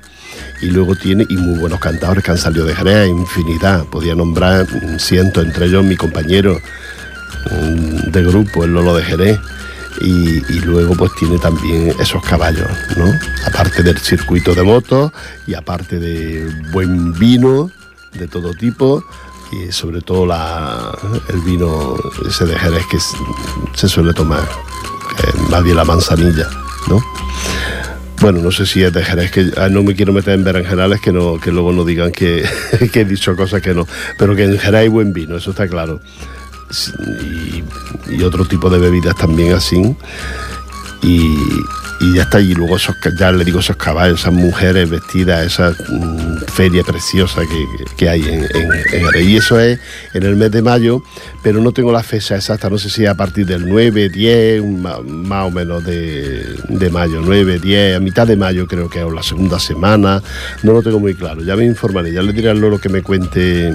y 0.63 0.67
luego 0.67 0.95
tiene 0.95 1.27
y 1.29 1.37
muy 1.37 1.59
buenos 1.59 1.81
cantadores 1.81 2.23
que 2.25 2.31
han 2.31 2.39
salido 2.39 2.65
de 2.65 2.75
Jerez, 2.75 3.09
infinidad. 3.09 3.85
Podía 3.87 4.15
nombrar 4.15 4.67
cientos, 4.99 5.45
entre 5.45 5.67
ellos 5.67 5.85
mi 5.85 5.97
compañero 5.97 6.61
mm, 7.51 8.11
de 8.11 8.25
grupo, 8.25 8.65
el 8.65 8.73
Lolo 8.73 8.97
de 8.97 9.05
Jerez. 9.05 9.39
Y, 10.05 10.41
luego 10.61 10.95
pues 10.97 11.13
tiene 11.15 11.39
también 11.39 11.95
esos 12.01 12.23
caballos, 12.25 12.69
¿no? 12.97 13.05
Aparte 13.47 13.83
del 13.83 13.99
circuito 13.99 14.55
de 14.55 14.63
motos 14.63 15.13
y 15.47 15.55
aparte 15.55 15.99
de 15.99 16.49
buen 16.73 17.13
vino 17.13 17.71
de 18.13 18.27
todo 18.27 18.53
tipo 18.55 19.05
y 19.53 19.71
sobre 19.71 20.01
todo 20.01 20.25
el 21.29 21.41
vino 21.43 21.97
ese 22.27 22.47
de 22.47 22.59
Jerez 22.59 22.85
que 22.91 22.99
se 23.75 23.89
suele 23.89 24.13
tomar, 24.13 24.43
eh, 24.43 25.33
más 25.51 25.63
bien 25.63 25.77
la 25.77 25.85
manzanilla, 25.85 26.49
¿no? 26.89 27.01
Bueno, 28.21 28.41
no 28.41 28.53
sé 28.53 28.67
si 28.67 28.83
es 28.83 28.93
de 28.93 29.05
Jerez, 29.05 29.31
que 29.31 29.51
ah, 29.57 29.69
no 29.69 29.83
me 29.83 29.95
quiero 29.95 30.13
meter 30.13 30.35
en 30.35 30.45
berenjenales 30.45 31.01
que, 31.01 31.13
no, 31.13 31.41
que 31.41 31.51
luego 31.51 31.73
no 31.73 31.85
digan 31.85 32.13
que, 32.13 32.49
que 32.93 33.01
he 33.01 33.05
dicho 33.05 33.35
cosas 33.37 33.61
que 33.61 33.75
no, 33.75 33.87
pero 34.17 34.35
que 34.35 34.45
en 34.45 34.59
Jerez 34.59 34.83
hay 34.83 34.89
buen 34.89 35.13
vino, 35.13 35.37
eso 35.37 35.51
está 35.51 35.69
claro. 35.69 36.01
Y 38.09 38.23
otro 38.23 38.45
tipo 38.45 38.71
de 38.71 38.79
bebidas 38.79 39.17
también 39.17 39.55
así. 39.55 39.97
Y, 41.03 41.37
ya 42.15 42.23
está, 42.23 42.41
y 42.41 42.53
luego 42.55 42.77
esos, 42.77 42.97
ya 43.19 43.31
le 43.33 43.45
digo, 43.45 43.61
esos 43.61 43.77
caballos, 43.77 44.21
esas 44.21 44.33
mujeres 44.33 44.91
vestidas, 44.91 45.47
esa 45.47 45.71
mm, 45.71 46.39
feria 46.53 46.83
preciosa 46.83 47.43
que, 47.43 47.85
que 47.97 48.09
hay 48.09 48.23
en, 48.23 48.45
en. 48.45 49.29
Y 49.29 49.37
eso 49.37 49.59
es 49.61 49.79
en 50.15 50.23
el 50.25 50.35
mes 50.37 50.51
de 50.51 50.63
mayo, 50.63 51.03
pero 51.43 51.61
no 51.61 51.73
tengo 51.73 51.93
la 51.93 52.03
fecha 52.03 52.35
exacta, 52.37 52.69
no 52.69 52.77
sé 52.79 52.91
si 52.91 53.07
a 53.07 53.15
partir 53.15 53.47
del 53.47 53.69
9, 53.69 54.09
10, 54.09 54.65
ma- 54.65 55.01
más 55.01 55.47
o 55.47 55.51
menos 55.51 55.85
de, 55.85 56.45
de 56.69 56.91
mayo, 56.91 57.21
9, 57.25 57.59
10, 57.61 57.97
a 57.97 58.01
mitad 58.01 58.27
de 58.27 58.37
mayo 58.37 58.67
creo 58.67 58.89
que 58.91 59.03
o 59.05 59.11
la 59.11 59.23
segunda 59.23 59.59
semana, 59.61 60.21
no 60.65 60.73
lo 60.73 60.83
tengo 60.83 60.99
muy 61.01 61.15
claro, 61.15 61.43
ya 61.43 61.55
me 61.57 61.65
informaré, 61.65 62.13
ya 62.13 62.23
le 62.23 62.33
diré 62.33 62.51
al 62.51 62.61
Lolo 62.61 62.79
que 62.79 62.89
me 62.89 63.03
cuente. 63.03 63.75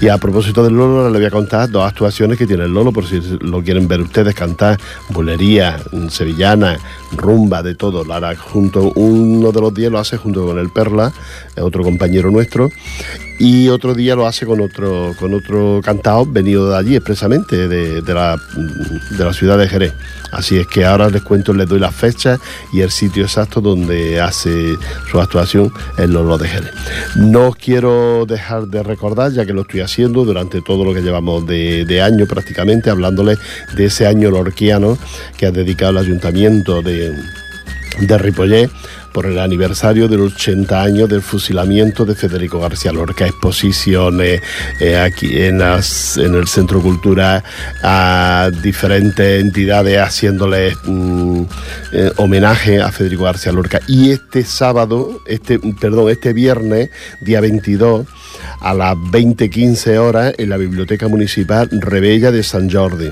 Y 0.00 0.08
a 0.08 0.18
propósito 0.18 0.62
del 0.64 0.74
Lolo, 0.74 0.98
ahora 0.98 1.10
le 1.10 1.18
voy 1.18 1.26
a 1.26 1.30
contar 1.30 1.70
dos 1.70 1.86
actuaciones 1.86 2.38
que 2.38 2.46
tiene 2.46 2.64
el 2.64 2.72
Lolo, 2.72 2.92
por 2.92 3.06
si 3.06 3.20
lo 3.40 3.62
quieren 3.62 3.86
ver 3.88 4.00
ustedes, 4.00 4.34
cantar 4.34 4.78
bulería, 5.10 5.78
mm, 5.92 6.08
sevillana, 6.52 6.78
rumba, 7.16 7.62
de 7.62 7.74
todo. 7.74 8.04
Lo 8.04 8.14
hará 8.14 8.34
junto, 8.36 8.92
uno 8.94 9.52
de 9.52 9.60
los 9.60 9.74
días 9.74 9.90
lo 9.90 9.98
hace 9.98 10.16
junto 10.16 10.46
con 10.46 10.58
el 10.58 10.70
Perla, 10.70 11.12
eh, 11.56 11.60
otro 11.60 11.82
compañero 11.82 12.30
nuestro, 12.30 12.70
y 13.42 13.68
otro 13.70 13.92
día 13.92 14.14
lo 14.14 14.28
hace 14.28 14.46
con 14.46 14.60
otro, 14.60 15.16
con 15.18 15.34
otro 15.34 15.80
cantado 15.82 16.24
venido 16.24 16.70
de 16.70 16.76
allí 16.76 16.94
expresamente, 16.94 17.66
de, 17.66 18.00
de 18.00 18.14
la, 18.14 18.40
de 19.18 19.24
la 19.24 19.32
ciudad 19.32 19.58
de 19.58 19.68
Jerez. 19.68 19.92
Así 20.30 20.58
es 20.58 20.68
que 20.68 20.84
ahora 20.84 21.10
les 21.10 21.22
cuento, 21.22 21.52
les 21.52 21.68
doy 21.68 21.80
las 21.80 21.92
fechas 21.92 22.38
y 22.72 22.82
el 22.82 22.92
sitio 22.92 23.24
exacto 23.24 23.60
donde 23.60 24.20
hace 24.20 24.76
su 25.10 25.20
actuación 25.20 25.72
en 25.98 26.12
Lolo 26.12 26.38
de 26.38 26.46
Jerez. 26.46 26.70
No 27.16 27.48
os 27.48 27.56
quiero 27.56 28.26
dejar 28.26 28.68
de 28.68 28.84
recordar, 28.84 29.32
ya 29.32 29.44
que 29.44 29.52
lo 29.52 29.62
estoy 29.62 29.80
haciendo 29.80 30.24
durante 30.24 30.62
todo 30.62 30.84
lo 30.84 30.94
que 30.94 31.00
llevamos 31.00 31.44
de, 31.44 31.84
de 31.84 32.00
año 32.00 32.26
prácticamente, 32.26 32.90
hablándoles 32.90 33.40
de 33.74 33.86
ese 33.86 34.06
año 34.06 34.30
lorquiano 34.30 34.96
que 35.36 35.46
ha 35.46 35.50
dedicado 35.50 35.90
el 35.90 35.98
ayuntamiento 35.98 36.80
de, 36.80 37.12
de 37.98 38.18
Ripollet 38.18 38.70
por 39.12 39.26
el 39.26 39.38
aniversario 39.38 40.08
de 40.08 40.16
los 40.16 40.34
80 40.34 40.82
años 40.82 41.08
del 41.08 41.22
fusilamiento 41.22 42.04
de 42.04 42.14
Federico 42.14 42.60
García 42.60 42.92
Lorca, 42.92 43.26
exposiciones 43.26 44.40
eh, 44.80 44.96
aquí 44.98 45.42
en, 45.42 45.58
las- 45.58 46.16
en 46.16 46.34
el 46.34 46.46
Centro 46.48 46.80
Cultural 46.80 47.42
a 47.82 48.50
diferentes 48.62 49.40
entidades 49.42 49.98
haciéndoles 49.98 50.74
mm, 50.84 51.42
eh, 51.92 52.10
homenaje 52.16 52.80
a 52.80 52.90
Federico 52.90 53.24
García 53.24 53.52
Lorca. 53.52 53.80
Y 53.86 54.10
este 54.10 54.44
sábado, 54.44 55.20
este, 55.26 55.58
perdón, 55.80 56.10
este 56.10 56.32
viernes, 56.32 56.90
día 57.20 57.40
22, 57.40 58.06
a 58.60 58.74
las 58.74 58.94
20.15 58.96 59.98
horas, 59.98 60.34
en 60.38 60.48
la 60.48 60.56
Biblioteca 60.56 61.08
Municipal 61.08 61.68
Rebella 61.72 62.30
de 62.30 62.42
San 62.42 62.70
Jordi. 62.70 63.10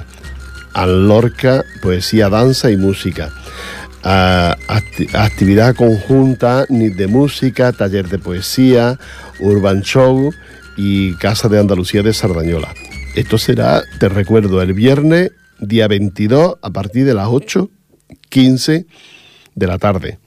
Al 0.72 1.08
Lorca, 1.08 1.64
poesía, 1.82 2.28
danza 2.28 2.70
y 2.70 2.76
música. 2.76 3.30
Actividad 4.02 5.74
conjunta, 5.76 6.66
de 6.68 7.06
música, 7.06 7.72
taller 7.72 8.08
de 8.08 8.18
poesía, 8.18 8.98
urban 9.40 9.82
show 9.82 10.32
y 10.76 11.14
Casa 11.14 11.48
de 11.48 11.58
Andalucía 11.58 12.02
de 12.02 12.12
Sardañola. 12.12 12.72
Esto 13.14 13.38
será, 13.38 13.82
te 13.98 14.08
recuerdo, 14.08 14.62
el 14.62 14.72
viernes 14.72 15.32
día 15.58 15.88
22 15.88 16.56
a 16.62 16.70
partir 16.70 17.04
de 17.04 17.14
las 17.14 17.28
8.15 17.28 18.86
de 19.54 19.66
la 19.66 19.78
tarde 19.78 20.18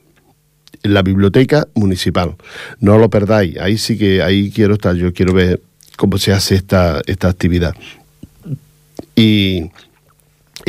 en 0.84 0.94
la 0.94 1.02
biblioteca 1.02 1.68
municipal. 1.74 2.36
No 2.80 2.98
lo 2.98 3.10
perdáis, 3.10 3.58
ahí 3.58 3.78
sí 3.78 3.98
que 3.98 4.22
ahí 4.22 4.52
quiero 4.52 4.74
estar, 4.74 4.96
yo 4.96 5.14
quiero 5.14 5.34
ver 5.34 5.62
cómo 5.96 6.18
se 6.18 6.34
hace 6.34 6.56
esta, 6.56 7.02
esta 7.06 7.30
actividad. 7.30 7.74
Y, 9.16 9.72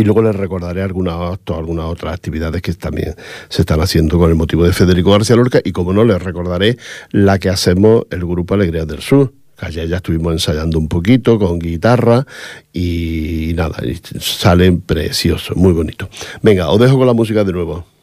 luego 0.02 0.22
les 0.22 0.35
recordaré 0.35 0.83
algunas, 0.83 1.38
algunas 1.46 1.87
otras 1.87 2.14
actividades 2.14 2.61
que 2.62 2.72
también 2.74 3.14
se 3.48 3.62
están 3.62 3.80
haciendo 3.80 4.18
con 4.18 4.30
el 4.30 4.37
motivo 4.37 4.64
de 4.64 4.72
Federico 4.72 5.12
García 5.12 5.37
Lorca 5.37 5.61
y 5.62 5.70
como 5.70 5.92
no 5.92 6.02
les 6.04 6.20
recordaré 6.20 6.76
la 7.11 7.38
que 7.38 7.48
hacemos 7.48 8.04
el 8.11 8.20
grupo 8.20 8.54
Alegría 8.54 8.85
del 8.85 9.00
Sur. 9.00 9.33
Ayer 9.59 9.87
ya 9.87 9.96
estuvimos 9.98 10.33
ensayando 10.33 10.78
un 10.78 10.88
poquito 10.88 11.38
con 11.38 11.61
guitarra 11.61 12.26
y 12.72 13.52
nada, 13.54 13.76
salen 14.18 14.80
preciosos, 14.80 15.57
muy 15.57 15.72
bonito. 15.72 16.09
Venga, 16.42 16.70
os 16.70 16.80
dejo 16.80 16.98
con 16.98 17.07
la 17.07 17.12
música 17.12 17.44
de 17.44 17.52
nuevo. 17.52 17.93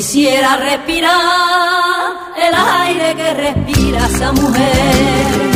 Quisiera 0.00 0.56
respirar 0.56 1.12
el 2.34 2.54
aire 2.54 3.14
que 3.14 3.34
respira 3.34 4.06
esa 4.06 4.32
mujer. 4.32 5.50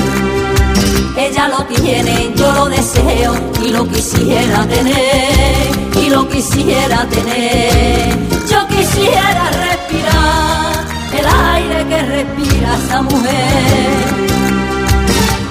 Ella 1.16 1.48
lo 1.48 1.64
tiene, 1.64 2.30
yo 2.37 2.52
lo 2.52 2.66
deseo 2.66 3.35
y 3.64 3.68
lo 3.70 3.88
quisiera 3.88 4.66
tener, 4.66 5.96
y 5.98 6.11
lo 6.11 6.28
quisiera 6.28 7.07
tener. 7.07 8.18
Yo 8.46 8.66
quisiera 8.68 9.48
respirar 9.50 10.85
el 11.18 11.26
aire 11.54 11.87
que 11.88 12.02
respira 12.02 12.76
esa 12.85 13.00
mujer. 13.00 13.94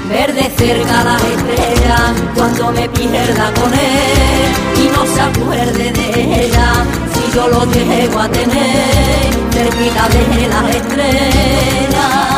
Verde 0.07 0.51
cerca 0.55 1.03
las 1.03 1.23
estrellas 1.23 2.11
cuando 2.35 2.71
me 2.71 2.87
pierda 2.89 3.51
con 3.59 3.73
él 3.73 4.85
y 4.85 4.95
no 4.95 5.03
se 5.15 5.19
acuerde 5.19 5.91
de 5.91 6.45
ella 6.45 7.02
yo 7.33 7.47
lo 7.47 7.65
llego 7.65 8.19
a 8.19 8.29
tener 8.29 9.33
cerquita 9.51 10.07
de 10.09 10.47
las 10.47 10.75
estrellas. 10.75 12.32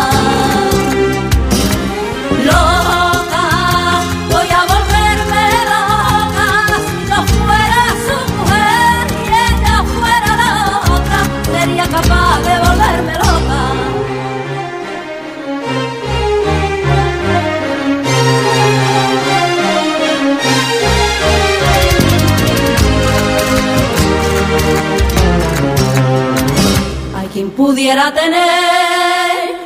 Pudiera 27.65 28.13
tener 28.13 28.43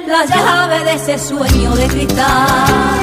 la 0.07 0.23
llave 0.25 0.85
de 0.85 0.93
ese 0.93 1.19
sueño 1.19 1.75
de 1.75 1.85
cristal. 1.87 2.97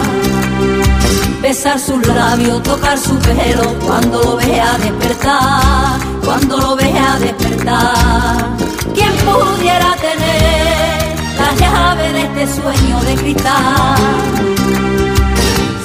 Besar 1.42 1.78
sus 1.78 2.06
labios, 2.06 2.62
tocar 2.62 2.96
su 2.96 3.14
pelo 3.18 3.74
cuando 3.86 4.22
lo 4.22 4.36
vea 4.36 4.72
despertar, 4.78 5.98
cuando 6.24 6.56
lo 6.56 6.76
vea 6.76 7.18
despertar. 7.20 8.36
¿Quién 8.94 9.12
pudiera 9.28 9.90
tener 10.06 10.96
la 11.42 11.50
llave 11.60 12.12
de 12.14 12.22
este 12.22 12.62
sueño 12.62 13.00
de 13.02 13.14
cristal? 13.16 14.66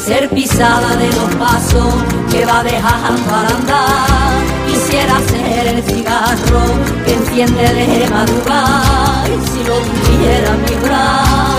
ser 0.06 0.30
pisada 0.30 0.96
de 0.98 1.08
los 1.08 1.36
pasos 1.36 1.94
que 2.32 2.46
va 2.46 2.64
dejando 2.64 3.36
al 3.40 3.48
andar. 3.56 4.42
Quisiera 4.68 5.16
ser 5.30 5.41
el 5.68 5.84
cigarro 5.84 6.62
que 7.06 7.14
enciende 7.14 7.62
de 7.62 8.10
madrugada 8.10 9.28
y 9.28 9.48
si 9.48 9.64
lo 9.64 9.78
tuviera 9.80 10.56
en 10.56 10.62
mi 10.64 10.88
brazo. 10.88 11.51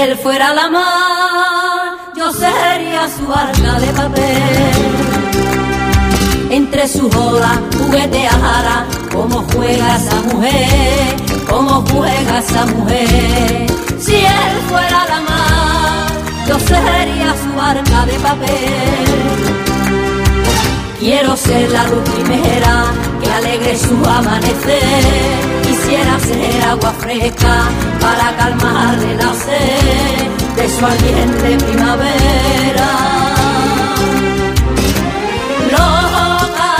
Él 0.00 0.16
fuera 0.16 0.54
la 0.54 0.70
mar, 0.70 1.98
yo 2.16 2.32
sería 2.32 3.06
su 3.08 3.30
arca 3.30 3.78
de 3.80 3.86
papel. 3.88 4.72
Entre 6.50 6.88
sus 6.88 7.14
olas 7.14 7.58
jugueteara 7.76 8.86
como 9.12 9.44
juega 9.52 9.96
esa 9.96 10.16
mujer, 10.32 11.16
como 11.48 11.84
juega 11.90 12.38
esa 12.38 12.64
mujer. 12.66 13.66
Si 13.98 14.16
él 14.16 14.54
fuera 14.68 15.04
la 15.06 15.20
mar, 15.20 16.06
yo 16.48 16.58
sería 16.58 17.34
su 17.42 17.60
arca 17.60 18.06
de 18.06 18.14
papel. 18.20 19.36
Quiero 20.98 21.36
ser 21.36 21.70
la 21.70 21.84
luz 21.88 22.08
primera 22.10 22.86
que 23.22 23.30
alegre 23.30 23.76
su 23.76 23.94
amanecer 24.08 25.59
quisiera 25.90 26.20
ser 26.20 26.68
agua 26.68 26.92
fresca 27.00 27.54
para 28.00 28.36
calmarle 28.36 29.14
la 29.16 29.34
sed 29.34 30.28
de 30.56 30.68
su 30.68 30.86
ardiente 30.86 31.64
primavera. 31.64 32.90
Loca, 35.74 36.72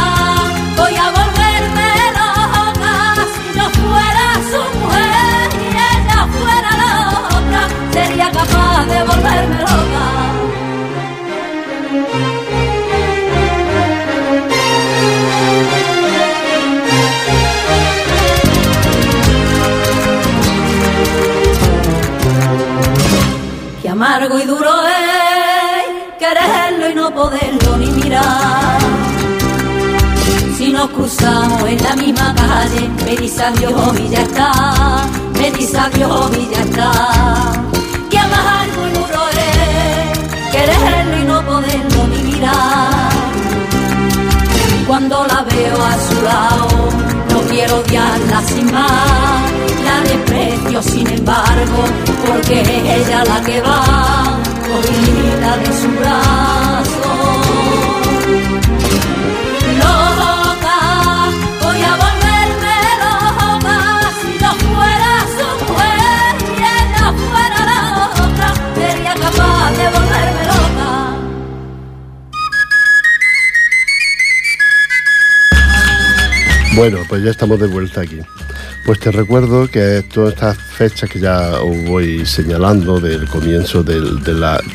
voy 0.77 0.95
a 0.95 1.07
volverme 1.19 1.91
loca 2.21 2.95
si 3.35 3.59
yo 3.59 3.67
fuera 3.83 4.27
su 4.53 4.63
mujer 4.79 5.49
y 5.59 5.71
ella 5.91 6.21
fuera 6.39 6.71
la 6.83 6.93
otra, 7.37 7.63
sería 7.93 8.31
capaz 8.31 8.85
de 8.87 9.03
volverme 9.03 9.59
loca. 9.59 9.90
Amargo 24.11 24.41
y 24.41 24.45
duro 24.45 24.73
es 24.89 26.19
quererlo 26.19 26.91
y 26.91 26.95
no 26.97 27.15
poderlo 27.15 27.77
ni 27.77 27.87
mirar. 27.91 28.81
Si 30.57 30.73
nos 30.73 30.91
cruzamos 30.91 31.63
en 31.63 31.83
la 31.85 31.95
misma 31.95 32.35
calle, 32.35 32.91
me 33.05 33.17
dice 33.17 33.45
adiós 33.45 34.01
y 34.01 34.09
ya 34.09 34.23
está, 34.23 34.53
me 35.39 35.53
dice 35.53 35.79
adiós 35.79 36.31
y 36.37 36.55
ya 36.55 36.61
está. 36.63 36.93
Que 38.11 38.19
amargo 38.19 38.81
y 38.89 38.93
duro 38.99 39.23
es 39.29 40.19
quererlo 40.51 41.17
y 41.17 41.25
no 41.27 41.47
poderlo 41.47 42.07
ni 42.09 42.33
mirar. 42.33 43.11
Cuando 44.89 45.25
la 45.25 45.43
veo 45.43 45.85
a 45.85 45.95
su 46.09 46.23
lado, 46.23 47.10
no 47.61 47.67
quiero 47.67 47.81
odiarla 47.81 48.43
sin 48.43 48.73
más 48.73 49.53
la 49.85 50.01
desprecio 50.09 50.83
sin 50.83 51.07
embargo, 51.09 51.85
porque 52.27 52.61
es 52.61 53.07
ella 53.07 53.25
la 53.25 53.41
que 53.43 53.61
va 53.61 54.39
vida 54.61 55.57
de 55.59 55.73
su 55.81 55.89
brazo. 55.99 57.13
Loca, 59.81 60.79
voy 61.63 61.83
a 61.83 61.95
volverme 62.03 62.79
loca, 63.03 63.79
si 64.21 64.31
yo 64.43 64.51
fuera 64.67 65.13
su 65.37 65.47
mujer 65.65 66.33
y 66.57 66.63
ella 66.79 67.07
fuera 67.29 67.59
la 67.71 67.81
otra, 68.25 68.49
sería 68.75 69.15
capaz 69.15 69.71
de 69.77 69.85
volverme 69.85 70.10
Bueno, 76.81 77.01
pues 77.07 77.23
ya 77.23 77.31
estamos 77.31 77.61
de 77.61 77.67
vuelta 77.67 78.01
aquí. 78.01 78.21
Pues 78.87 78.99
te 78.99 79.13
recuerdo 79.13 79.69
que 79.69 80.03
todas 80.15 80.33
estas 80.33 80.57
fechas 80.57 81.11
que 81.11 81.21
ya 81.21 81.61
os 81.61 81.85
voy 81.85 82.25
señalando 82.25 82.99
del 82.99 83.29
comienzo 83.29 83.83
del. 83.83 84.19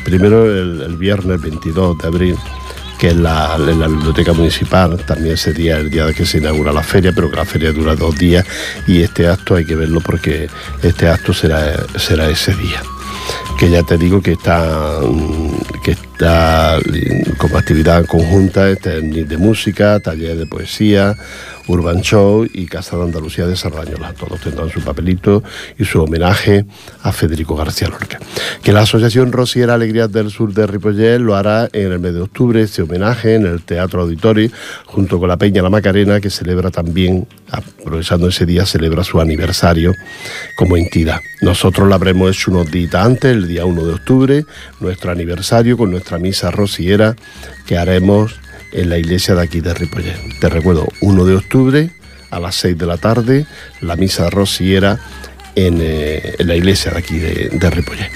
Primero 0.04 0.46
el, 0.46 0.96
viernes 0.98 1.42
22 1.42 1.98
de 1.98 2.06
abril, 2.06 2.36
que 2.96 3.08
es 3.08 3.12
en 3.14 3.24
la 3.24 3.56
biblioteca 3.88 4.32
municipal, 4.34 4.96
también 5.04 5.36
sería 5.36 5.78
el 5.78 5.90
día 5.90 6.12
que 6.12 6.24
se 6.24 6.38
inaugura 6.38 6.72
la 6.72 6.84
feria, 6.84 7.10
pero 7.12 7.28
que 7.28 7.38
la 7.38 7.44
feria 7.44 7.72
dura 7.72 7.96
dos 7.96 8.16
días 8.16 8.46
y 8.86 9.02
este 9.02 9.26
acto 9.26 9.56
hay 9.56 9.64
que 9.64 9.74
verlo 9.74 10.00
porque 10.00 10.48
este 10.84 11.08
acto 11.08 11.34
será, 11.34 11.74
será 11.98 12.30
ese 12.30 12.54
día 12.54 12.84
que 13.58 13.70
ya 13.70 13.82
te 13.82 13.96
digo 13.96 14.20
que 14.20 14.32
está, 14.32 15.00
que 15.82 15.92
está 15.92 16.78
como 17.38 17.56
actividad 17.56 18.04
conjunta 18.04 18.68
este, 18.68 19.00
de 19.00 19.36
música, 19.38 19.98
taller 20.00 20.36
de 20.36 20.46
poesía, 20.46 21.16
Urban 21.68 22.00
Show 22.02 22.46
y 22.52 22.66
Casa 22.66 22.96
de 22.96 23.04
Andalucía 23.04 23.46
de 23.46 23.56
Sardañola. 23.56 24.12
Todos 24.14 24.40
tendrán 24.40 24.70
su 24.70 24.80
papelito 24.80 25.42
y 25.78 25.84
su 25.84 26.02
homenaje 26.02 26.64
a 27.02 27.12
Federico 27.12 27.56
García 27.56 27.88
Lorca. 27.88 28.18
Que 28.62 28.72
la 28.72 28.80
Asociación 28.80 29.32
Rosiera 29.32 29.74
Alegrías 29.74 30.10
del 30.10 30.30
Sur 30.30 30.52
de 30.54 30.66
Ripollet 30.66 31.18
lo 31.18 31.34
hará 31.36 31.68
en 31.72 31.92
el 31.92 31.98
mes 31.98 32.14
de 32.14 32.20
octubre, 32.20 32.62
este 32.62 32.82
homenaje 32.82 33.34
en 33.34 33.46
el 33.46 33.62
Teatro 33.62 34.02
Auditorio, 34.02 34.50
junto 34.86 35.18
con 35.18 35.28
la 35.28 35.36
Peña 35.36 35.62
La 35.62 35.70
Macarena, 35.70 36.20
que 36.20 36.30
celebra 36.30 36.70
también, 36.70 37.26
aprovechando 37.50 38.28
ese 38.28 38.46
día, 38.46 38.64
celebra 38.66 39.04
su 39.04 39.20
aniversario 39.20 39.92
como 40.56 40.76
entidad. 40.76 41.20
Nosotros 41.42 41.88
lo 41.88 41.94
habremos 41.94 42.30
hecho 42.30 42.50
unos 42.50 42.70
días 42.70 42.94
antes, 42.94 43.32
el 43.32 43.48
día 43.48 43.64
1 43.64 43.84
de 43.84 43.92
octubre, 43.94 44.46
nuestro 44.80 45.10
aniversario 45.10 45.76
con 45.76 45.90
nuestra 45.90 46.18
misa 46.18 46.50
rociera 46.50 47.16
que 47.66 47.76
haremos 47.76 48.38
en 48.72 48.90
la 48.90 48.98
iglesia 48.98 49.34
de 49.34 49.42
aquí 49.42 49.60
de 49.60 49.74
Ripollet. 49.74 50.16
Te 50.40 50.48
recuerdo, 50.48 50.88
1 51.00 51.24
de 51.24 51.34
octubre 51.34 51.90
a 52.30 52.40
las 52.40 52.56
6 52.56 52.76
de 52.78 52.86
la 52.86 52.98
tarde, 52.98 53.46
la 53.80 53.96
misa 53.96 54.30
rociera 54.30 54.98
en, 55.54 55.78
eh, 55.80 56.34
en, 56.38 56.46
la 56.46 56.54
iglesia 56.54 56.92
de 56.92 56.98
aquí 56.98 57.18
de, 57.18 57.48
de. 57.48 58.10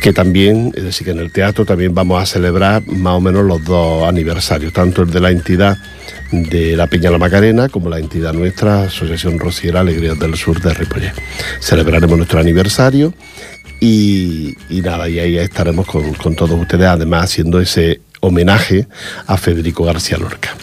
Que 0.00 0.12
también, 0.12 0.72
es 0.76 0.84
decir, 0.84 1.04
que 1.04 1.12
en 1.12 1.20
el 1.20 1.32
teatro 1.32 1.64
también 1.64 1.94
vamos 1.94 2.22
a 2.22 2.26
celebrar 2.26 2.86
más 2.86 3.14
o 3.14 3.20
menos 3.20 3.44
los 3.44 3.64
dos 3.64 4.06
aniversarios, 4.08 4.72
tanto 4.72 5.02
el 5.02 5.10
de 5.10 5.20
la 5.20 5.30
entidad 5.30 5.78
de 6.30 6.76
la 6.76 6.86
Peña 6.86 7.10
La 7.10 7.18
Macarena 7.18 7.68
como 7.68 7.88
la 7.88 7.98
entidad 7.98 8.32
nuestra, 8.32 8.82
Asociación 8.82 9.38
Rociera 9.38 9.80
Alegrías 9.80 10.18
del 10.18 10.36
Sur 10.36 10.60
de 10.60 10.74
Ripollet. 10.74 11.12
Celebraremos 11.60 12.16
nuestro 12.16 12.40
aniversario 12.40 13.14
y, 13.80 14.56
nada, 14.70 15.08
y 15.08 15.18
ahí 15.20 15.38
estaremos 15.38 15.86
con 15.86 16.34
todos 16.34 16.58
ustedes, 16.60 16.86
además 16.86 17.24
haciendo 17.24 17.60
ese 17.60 18.00
homenaje 18.20 18.86
a 19.26 19.36
Federico 19.36 19.84
García 19.84 20.18
Lorca. 20.18 20.54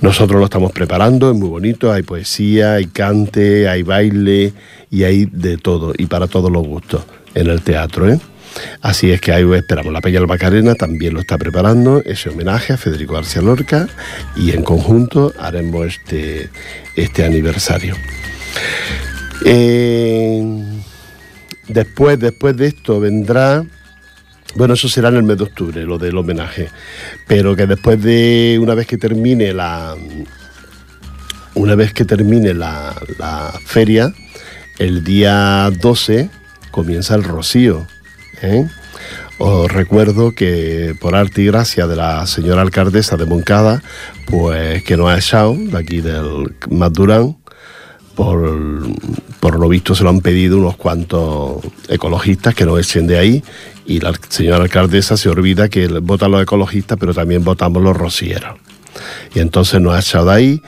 Nosotros 0.00 0.38
lo 0.38 0.44
estamos 0.44 0.72
preparando, 0.72 1.30
es 1.30 1.36
muy 1.36 1.48
bonito, 1.48 1.92
hay 1.92 2.02
poesía, 2.02 2.74
hay 2.74 2.86
cante, 2.86 3.68
hay 3.68 3.82
baile 3.82 4.52
y 4.90 5.04
hay 5.04 5.26
de 5.26 5.56
todo 5.56 5.92
y 5.96 6.06
para 6.06 6.26
todos 6.26 6.50
los 6.50 6.66
gustos 6.66 7.02
en 7.34 7.48
el 7.48 7.62
teatro. 7.62 8.08
¿eh? 8.08 8.20
Así 8.80 9.10
es 9.10 9.20
que 9.20 9.32
ahí 9.32 9.44
esperamos. 9.54 9.92
La 9.92 10.00
Peña 10.00 10.20
Macarena 10.20 10.74
también 10.74 11.14
lo 11.14 11.20
está 11.20 11.38
preparando, 11.38 12.02
ese 12.04 12.30
homenaje 12.30 12.72
a 12.72 12.76
Federico 12.76 13.14
García 13.14 13.42
Lorca 13.42 13.88
y 14.36 14.52
en 14.52 14.62
conjunto 14.62 15.32
haremos 15.38 15.86
este, 15.86 16.50
este 16.94 17.24
aniversario. 17.24 17.96
Eh, 19.44 20.42
después, 21.68 22.18
después 22.18 22.56
de 22.56 22.68
esto 22.68 23.00
vendrá 23.00 23.64
bueno, 24.54 24.74
eso 24.74 24.88
será 24.88 25.08
en 25.08 25.16
el 25.16 25.22
mes 25.22 25.38
de 25.38 25.44
octubre, 25.44 25.84
lo 25.84 25.98
del 25.98 26.16
homenaje. 26.16 26.68
Pero 27.26 27.54
que 27.54 27.66
después 27.66 28.02
de 28.02 28.58
una 28.60 28.74
vez 28.74 28.86
que 28.86 28.98
termine 28.98 29.52
la. 29.52 29.94
Una 31.54 31.74
vez 31.74 31.92
que 31.92 32.04
termine 32.04 32.54
la, 32.54 32.94
feria, 33.64 34.12
el 34.78 35.02
día 35.02 35.70
12 35.80 36.30
comienza 36.70 37.16
el 37.16 37.24
rocío. 37.24 37.86
¿eh? 38.42 38.68
Os 39.38 39.70
recuerdo 39.70 40.32
que 40.32 40.94
por 41.00 41.16
arte 41.16 41.42
y 41.42 41.46
gracia 41.46 41.86
de 41.86 41.96
la 41.96 42.26
señora 42.26 42.62
alcaldesa 42.62 43.16
de 43.16 43.26
Moncada, 43.26 43.82
pues 44.26 44.84
que 44.84 44.96
nos 44.96 45.10
ha 45.10 45.18
echado 45.18 45.54
de 45.54 45.78
aquí 45.78 46.00
del 46.00 46.54
Madurán, 46.70 47.36
por, 48.14 48.88
por 49.40 49.58
lo 49.58 49.68
visto 49.68 49.94
se 49.94 50.04
lo 50.04 50.10
han 50.10 50.20
pedido 50.20 50.58
unos 50.58 50.76
cuantos 50.76 51.64
ecologistas 51.88 52.54
que 52.54 52.64
nos 52.64 52.80
echen 52.80 53.06
de 53.06 53.18
ahí 53.18 53.44
y 53.86 54.00
la 54.00 54.12
señora 54.28 54.64
alcaldesa 54.64 55.16
se 55.16 55.28
olvida 55.28 55.68
que 55.68 55.86
votan 55.88 56.32
los 56.32 56.42
ecologistas, 56.42 56.98
pero 56.98 57.14
también 57.14 57.42
votamos 57.42 57.82
los 57.82 57.96
rocieros. 57.96 58.58
Y 59.34 59.40
entonces 59.40 59.80
nos 59.80 59.94
ha 59.94 60.00
echado 60.00 60.30
ahí 60.30 60.60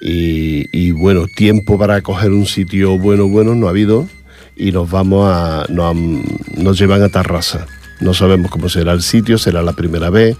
y, 0.00 0.90
bueno, 0.92 1.26
tiempo 1.26 1.78
para 1.78 2.00
coger 2.02 2.30
un 2.30 2.46
sitio 2.46 2.98
bueno, 2.98 3.28
bueno 3.28 3.54
no 3.54 3.66
ha 3.66 3.70
habido 3.70 4.08
y 4.56 4.72
nos 4.72 4.90
vamos 4.90 5.28
a, 5.30 5.66
nos 5.68 6.78
llevan 6.78 7.02
a 7.02 7.08
Tarrasa. 7.08 7.66
No 8.00 8.14
sabemos 8.14 8.50
cómo 8.50 8.68
será 8.68 8.92
el 8.92 9.02
sitio, 9.02 9.38
será 9.38 9.62
la 9.62 9.72
primera 9.72 10.10
vez, 10.10 10.36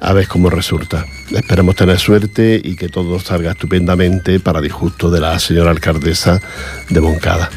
a 0.00 0.12
ver 0.12 0.28
cómo 0.28 0.50
resulta. 0.50 1.04
Esperemos 1.30 1.76
tener 1.76 1.98
suerte 1.98 2.60
y 2.62 2.76
que 2.76 2.88
todo 2.88 3.18
salga 3.18 3.52
estupendamente 3.52 4.40
para 4.40 4.60
disgusto 4.60 5.10
de 5.10 5.20
la 5.20 5.38
señora 5.38 5.70
alcaldesa 5.70 6.40
de 6.88 7.00
Moncada. 7.00 7.50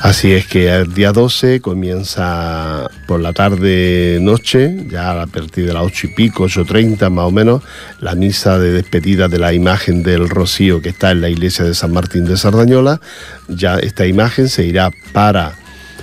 Así 0.00 0.32
es 0.32 0.46
que 0.46 0.68
el 0.68 0.92
día 0.92 1.12
12 1.12 1.62
comienza 1.62 2.90
por 3.06 3.20
la 3.20 3.32
tarde-noche, 3.32 4.84
ya 4.90 5.22
a 5.22 5.26
partir 5.26 5.64
de 5.64 5.72
las 5.72 5.82
8 5.82 6.08
y 6.08 6.10
pico, 6.10 6.44
8.30 6.44 7.08
más 7.08 7.24
o 7.24 7.30
menos, 7.30 7.62
la 8.00 8.14
misa 8.14 8.58
de 8.58 8.72
despedida 8.72 9.28
de 9.28 9.38
la 9.38 9.54
imagen 9.54 10.02
del 10.02 10.28
Rocío 10.28 10.82
que 10.82 10.90
está 10.90 11.12
en 11.12 11.22
la 11.22 11.30
iglesia 11.30 11.64
de 11.64 11.74
San 11.74 11.92
Martín 11.92 12.26
de 12.26 12.36
Sardañola. 12.36 13.00
Ya 13.48 13.78
esta 13.78 14.06
imagen 14.06 14.50
se 14.50 14.66
irá 14.66 14.90
para 15.14 15.54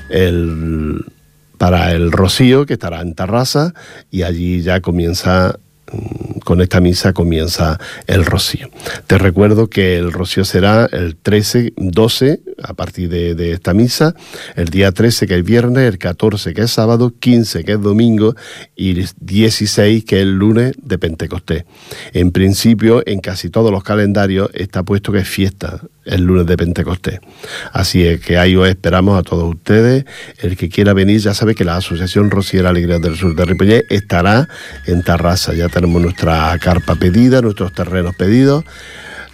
el, 0.09 1.05
para 1.61 1.91
el 1.91 2.11
Rocío, 2.11 2.65
que 2.65 2.73
estará 2.73 3.01
en 3.01 3.13
Tarrasa, 3.13 3.75
y 4.09 4.23
allí 4.23 4.63
ya 4.63 4.81
comienza 4.81 5.59
Mm, 5.91 6.39
con 6.39 6.61
esta 6.61 6.79
misa 6.79 7.11
comienza 7.11 7.79
el 8.07 8.25
rocío. 8.25 8.69
Te 9.07 9.17
recuerdo 9.17 9.67
que 9.67 9.97
el 9.97 10.13
rocío 10.13 10.45
será 10.45 10.87
el 10.91 11.17
13, 11.17 11.73
12 11.75 12.39
a 12.63 12.73
partir 12.73 13.09
de, 13.09 13.51
esta 13.51 13.73
misa, 13.73 14.15
el 14.55 14.69
día 14.69 14.91
13 14.91 15.27
que 15.27 15.35
es 15.37 15.43
viernes, 15.43 15.87
el 15.87 15.97
14 15.97 16.53
que 16.53 16.61
es 16.61 16.71
sábado, 16.71 17.13
15 17.19 17.63
que 17.63 17.73
es 17.73 17.81
domingo 17.81 18.35
y 18.75 19.05
16 19.19 20.05
que 20.05 20.21
es 20.21 20.27
lunes 20.27 20.73
de 20.81 20.97
Pentecostés. 20.97 21.65
En 22.13 22.31
principio, 22.31 23.03
en 23.05 23.19
casi 23.19 23.49
todos 23.49 23.71
los 23.71 23.83
calendarios 23.83 24.49
está 24.53 24.83
puesto 24.83 25.11
que 25.11 25.19
es 25.19 25.27
fiesta 25.27 25.81
el 26.05 26.23
lunes 26.23 26.45
de 26.45 26.57
Pentecostés. 26.57 27.19
Así 27.71 28.05
es 28.05 28.19
que 28.19 28.37
ahí 28.37 28.55
os 28.55 28.67
esperamos 28.67 29.19
a 29.19 29.23
todos 29.23 29.49
ustedes. 29.49 30.05
El 30.39 30.57
que 30.57 30.69
quiera 30.69 30.93
venir 30.93 31.19
ya 31.19 31.33
sabe 31.33 31.55
que 31.55 31.63
la 31.63 31.77
Asociación 31.77 32.31
Rociera 32.31 32.69
Alegría 32.69 32.99
del 32.99 33.15
Sur 33.15 33.35
de 33.35 33.45
Ripollet 33.45 33.85
estará 33.89 34.47
en 34.87 35.03
Tarrasa. 35.03 35.53
Ya 35.53 35.69
tenemos 35.69 36.01
nuestra 36.01 36.57
carpa 36.59 36.95
pedida, 36.95 37.41
nuestros 37.41 37.73
terrenos 37.73 38.15
pedidos. 38.15 38.63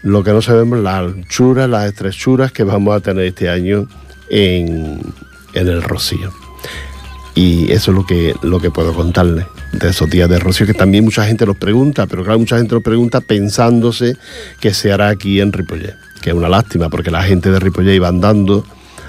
Lo 0.04 0.24
que 0.24 0.32
no 0.32 0.42
sabemos, 0.42 0.80
las 0.80 0.96
anchuras, 1.00 1.70
las 1.70 1.86
estrechuras 1.86 2.52
que 2.52 2.64
vamos 2.64 2.96
a 2.96 3.00
tener 3.00 3.26
este 3.26 3.50
año 3.50 3.88
en, 4.30 5.02
en 5.54 5.68
el 5.68 5.82
Rocío. 5.82 6.32
Y 7.34 7.72
eso 7.72 7.92
es 7.92 7.98
lo 7.98 8.06
que, 8.06 8.34
lo 8.42 8.60
que 8.60 8.72
puedo 8.72 8.94
contarles 8.94 9.46
de 9.80 9.90
esos 9.90 10.10
días 10.10 10.30
de 10.30 10.40
Rocío, 10.40 10.66
que 10.66 10.74
también 10.74 11.04
mucha 11.04 11.26
gente 11.26 11.46
nos 11.46 11.58
pregunta, 11.58 12.06
pero 12.08 12.24
claro, 12.24 12.40
mucha 12.40 12.58
gente 12.58 12.74
nos 12.74 12.84
pregunta 12.84 13.22
pensándose 13.22 14.18
que 14.60 14.74
se 14.74 14.92
hará 14.92 15.10
aquí 15.10 15.40
en 15.40 15.54
Ripollet, 15.54 15.96
que 16.22 16.32
es 16.32 16.36
una 16.36 16.50
lástima, 16.50 16.90
porque 16.90 17.12
la 17.12 17.24
gente 17.24 17.52
de 17.52 17.60
Ripollet 17.60 17.96
iba 17.96 18.08
andando 18.08 18.66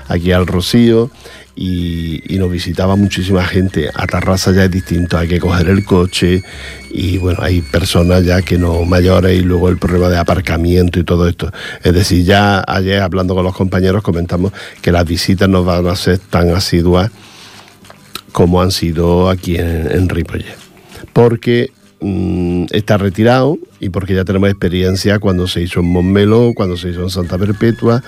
aquí 0.08 0.32
al 0.32 0.46
Rocío 0.46 1.10
y, 1.54 2.38
nos 2.38 2.50
visitaba 2.50 2.94
muchísima 2.94 3.44
gente. 3.44 3.90
A 3.92 4.06
Tarrasa 4.06 4.52
ya 4.52 4.64
es 4.64 4.70
distinto, 4.70 5.18
hay 5.18 5.26
que 5.26 5.40
coger 5.40 5.68
el 5.68 5.84
coche 5.84 6.44
y 6.90 7.18
bueno, 7.18 7.40
hay 7.42 7.62
personas 7.62 8.24
ya 8.24 8.42
que 8.42 8.58
no 8.58 8.84
mayores 8.84 9.36
y 9.36 9.42
luego 9.42 9.68
el 9.68 9.76
problema 9.76 10.08
de 10.08 10.18
aparcamiento 10.18 11.00
y 11.00 11.04
todo 11.04 11.26
esto. 11.26 11.50
Es 11.82 11.92
decir, 11.92 12.24
ya 12.24 12.62
ayer 12.66 13.02
hablando 13.02 13.34
con 13.34 13.44
los 13.44 13.56
compañeros 13.56 14.02
comentamos 14.02 14.52
que 14.80 14.92
las 14.92 15.04
visitas 15.04 15.48
no 15.48 15.64
van 15.64 15.86
a 15.88 15.96
ser 15.96 16.18
tan 16.18 16.50
asiduas 16.50 17.10
como 18.38 18.62
han 18.62 18.70
sido 18.70 19.30
aquí 19.30 19.56
en, 19.56 19.90
en. 19.90 20.08
Porque 21.12 21.72
mm, 22.00 22.66
está 22.70 22.96
retirado 22.96 23.58
y 23.80 23.88
porque 23.88 24.14
ya 24.14 24.24
tenemos 24.24 24.48
experiencia 24.48 25.18
cuando 25.18 25.48
se 25.48 25.60
hizo 25.60 25.80
en 25.80 25.86
Montmeló, 25.86 26.52
cuando 26.54 26.76
se 26.76 26.90
hizo 26.90 27.02
en 27.02 27.10
Santa 27.10 27.36
Perpetua, 27.36 28.00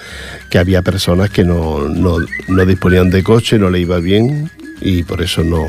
que 0.49 0.61
había 0.61 0.83
personas 0.83 1.31
que 1.31 1.43
no, 1.43 1.89
no, 1.89 2.21
disponían 2.65 3.11
de 3.11 3.25
coche, 3.25 3.59
no 3.59 3.71
le 3.71 3.81
iba 3.81 3.99
bien 3.99 4.53
y 4.81 5.03
por 5.03 5.21
eso 5.21 5.43
no, 5.43 5.67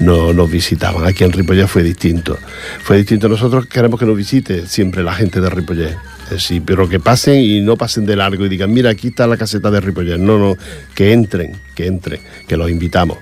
no 0.00 0.34
nos 0.34 0.50
visitaban. 0.50 1.06
Aquí 1.06 1.24
en 1.24 1.32
Ripollet 1.32 1.66
fue 1.66 1.82
distinto. 1.82 2.36
Fue 2.82 2.98
distinto. 2.98 3.30
Nosotros 3.30 3.64
queremos 3.64 3.98
que 3.98 4.04
nos 4.04 4.18
visite 4.18 4.66
siempre 4.66 5.02
la 5.02 5.14
gente 5.14 5.40
de 5.40 5.48
Ripollet. 5.48 5.96
Sí, 6.36 6.60
pero 6.60 6.86
que 6.86 7.00
pasen 7.00 7.40
y 7.40 7.62
no 7.62 7.78
pasen 7.78 8.04
de 8.04 8.16
largo 8.16 8.44
y 8.44 8.50
digan, 8.50 8.74
mira, 8.74 8.90
aquí 8.90 9.08
está 9.08 9.26
la 9.26 9.38
caseta 9.38 9.70
de 9.70 9.80
Ripollet. 9.80 10.18
No, 10.18 10.38
no, 10.38 10.58
que 10.94 11.14
entren, 11.14 11.56
que 11.74 11.86
entren, 11.86 12.20
que 12.46 12.58
los 12.58 12.70
invitamos. 12.70 13.16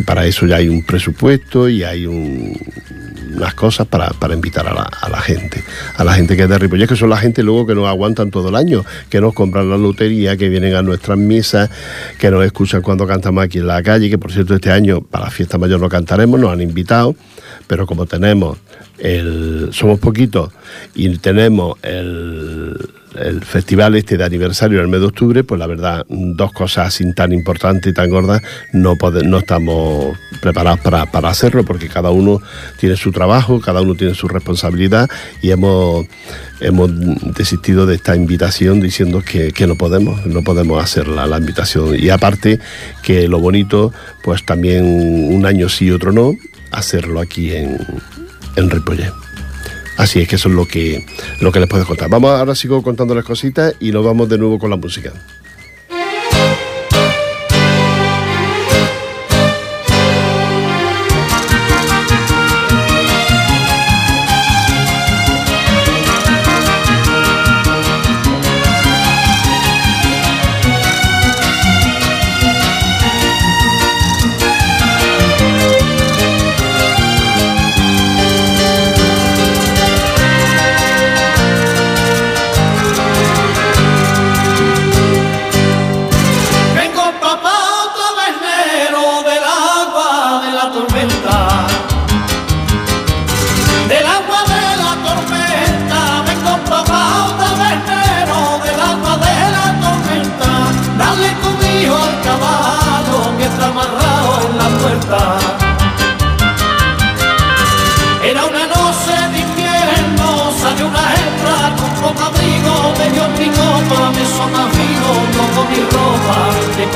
Y 0.00 0.02
para 0.02 0.24
eso 0.24 0.46
ya 0.46 0.56
hay 0.56 0.68
un 0.70 0.82
presupuesto 0.82 1.68
y 1.68 1.84
hay 1.84 2.06
un, 2.06 2.56
unas 3.36 3.52
cosas 3.52 3.86
para, 3.86 4.14
invitar 4.32 4.66
a 4.66 4.72
la, 4.72 5.20
gente, 5.20 5.62
a 5.94 6.04
la 6.04 6.14
gente 6.14 6.38
que 6.38 6.44
es 6.44 6.48
de 6.48 6.58
Ripollet, 6.58 6.88
que 6.88 6.96
son 6.96 7.10
la 7.10 7.18
gente 7.18 7.42
luego 7.42 7.66
que 7.66 7.74
nos 7.74 7.86
aguantan 7.86 8.30
todo 8.30 8.48
el 8.48 8.56
año, 8.56 8.82
que 9.10 9.20
nos 9.20 9.34
compran 9.34 9.68
la 9.68 9.76
lotería, 9.76 10.38
que 10.38 10.48
vienen 10.48 10.74
a 10.74 10.80
nuestras 10.80 11.18
misas, 11.18 11.68
que 12.18 12.30
nos 12.30 12.42
escuchan 12.46 12.80
cuando 12.80 13.06
cantamos 13.06 13.44
aquí 13.44 13.58
en 13.58 13.66
la 13.66 13.82
calle, 13.82 14.08
que 14.08 14.16
por 14.16 14.32
cierto 14.32 14.54
este 14.54 14.70
año 14.70 15.02
para 15.02 15.26
la 15.26 15.30
fiesta 15.30 15.58
mayor 15.58 15.80
no 15.80 15.90
cantaremos, 15.90 16.40
nos 16.40 16.50
han 16.50 16.62
invitado, 16.62 17.14
pero 17.66 17.86
como 17.86 18.06
tenemos 18.06 18.56
el, 18.96 19.68
somos 19.72 19.98
poquitos 19.98 20.50
y 20.94 21.14
tenemos 21.18 21.76
el 21.82 22.74
el 23.18 23.44
festival 23.44 23.96
este 23.96 24.16
de 24.16 24.24
aniversario 24.24 24.78
en 24.78 24.84
el 24.84 24.90
mes 24.90 25.00
de 25.00 25.06
octubre, 25.06 25.44
pues 25.44 25.58
la 25.58 25.66
verdad, 25.66 26.06
dos 26.08 26.52
cosas 26.52 26.88
así 26.88 27.12
tan 27.12 27.32
importantes 27.32 27.90
y 27.90 27.94
tan 27.94 28.10
gordas, 28.10 28.42
no, 28.72 28.96
no 29.24 29.38
estamos 29.38 30.16
preparados 30.40 30.80
para, 30.80 31.28
hacerlo, 31.28 31.64
porque 31.64 31.88
cada 31.88 32.10
uno 32.10 32.40
tiene 32.78 32.96
su 32.96 33.12
trabajo, 33.12 33.60
cada 33.60 33.80
uno 33.80 33.94
tiene 33.94 34.14
su 34.14 34.28
responsabilidad 34.28 35.08
y 35.42 35.50
hemos, 35.50 36.06
hemos 36.60 36.90
desistido 37.34 37.86
de 37.86 37.96
esta 37.96 38.16
invitación 38.16 38.80
diciendo 38.80 39.22
que, 39.22 39.52
no 39.66 39.76
podemos, 39.76 40.24
no 40.26 40.42
podemos 40.42 40.82
hacer 40.82 41.08
la, 41.08 41.26
la, 41.26 41.38
invitación. 41.38 41.96
Y 41.98 42.10
aparte 42.10 42.58
que 43.02 43.28
lo 43.28 43.40
bonito, 43.40 43.92
pues 44.22 44.44
también 44.44 44.84
un 44.84 45.46
año 45.46 45.68
sí 45.68 45.86
y 45.86 45.90
otro 45.90 46.12
no, 46.12 46.34
hacerlo 46.72 47.20
aquí 47.20 47.52
en, 47.52 47.78
en 48.56 48.70
Ripollet. 48.70 49.29
Así 50.00 50.18
es 50.20 50.28
que 50.28 50.36
eso 50.36 50.48
es 50.48 50.54
lo 50.54 50.66
que, 50.66 51.04
lo 51.40 51.52
que 51.52 51.60
les 51.60 51.68
puedo 51.68 51.84
contar. 51.84 52.08
Vamos, 52.08 52.30
ahora 52.30 52.54
sigo 52.54 52.82
contándoles 52.82 53.22
cositas 53.22 53.74
y 53.80 53.92
nos 53.92 54.02
vamos 54.02 54.30
de 54.30 54.38
nuevo 54.38 54.58
con 54.58 54.70
la 54.70 54.76
música. 54.76 55.12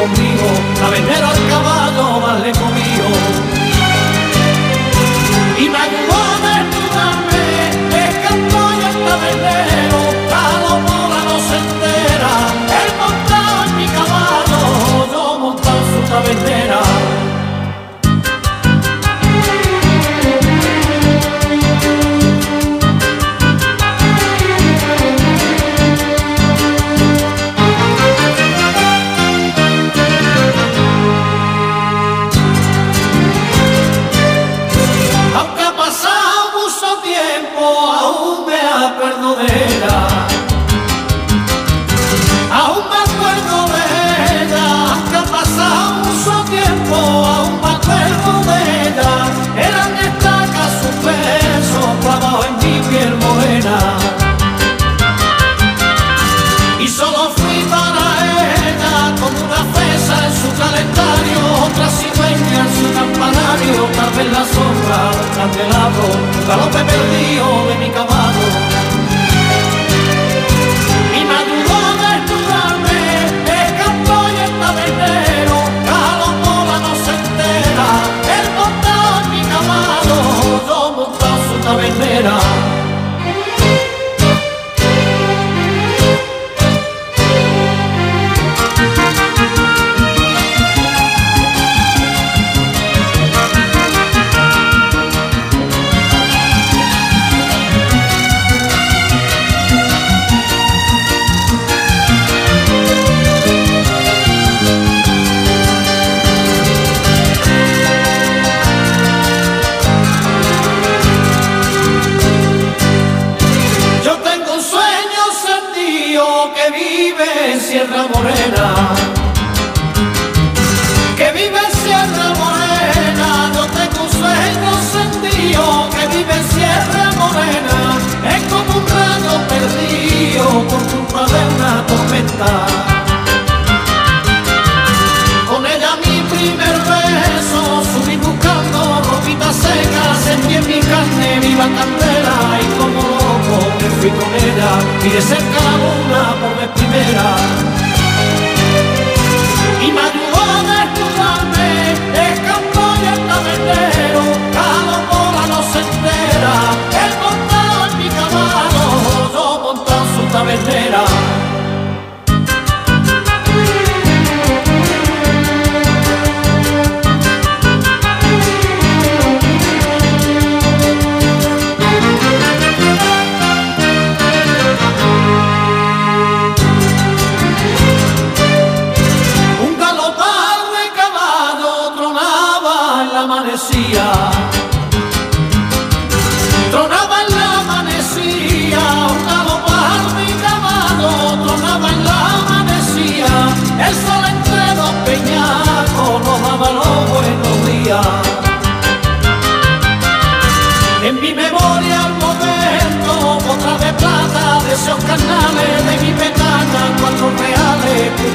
conmigo. 0.07 0.54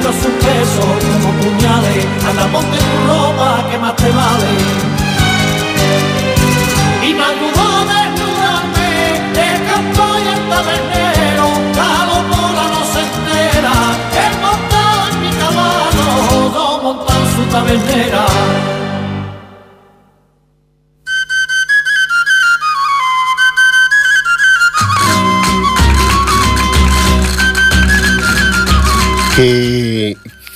no 0.04 0.10
es 0.10 0.26
un 0.26 0.36
peso 0.46 0.84
como 1.22 1.34
puñales, 1.42 2.06
anda 2.28 2.46
ponte 2.52 2.78
tu 2.78 2.98
ropa 3.08 3.66
que 3.70 3.78
más 3.78 3.96
te 3.96 4.10
vale. 4.10 4.52
Y 7.08 7.14
me 7.14 7.24
ayudó 7.24 7.66
a 7.78 7.86
desnudarme 7.92 8.90
de 9.38 9.48
campo 9.70 10.04
y 10.18 10.28
el 10.36 10.42
tabernero, 10.50 11.48
Calomora 11.76 12.66
no 12.76 12.82
se 12.92 13.02
entera, 13.08 13.76
he 14.20 14.28
montado 14.46 15.02
en 15.12 15.22
mi 15.22 15.32
caballo, 15.42 16.52
no 16.54 16.82
montado 16.84 17.24
su 17.36 17.44
tabernera. 17.52 18.39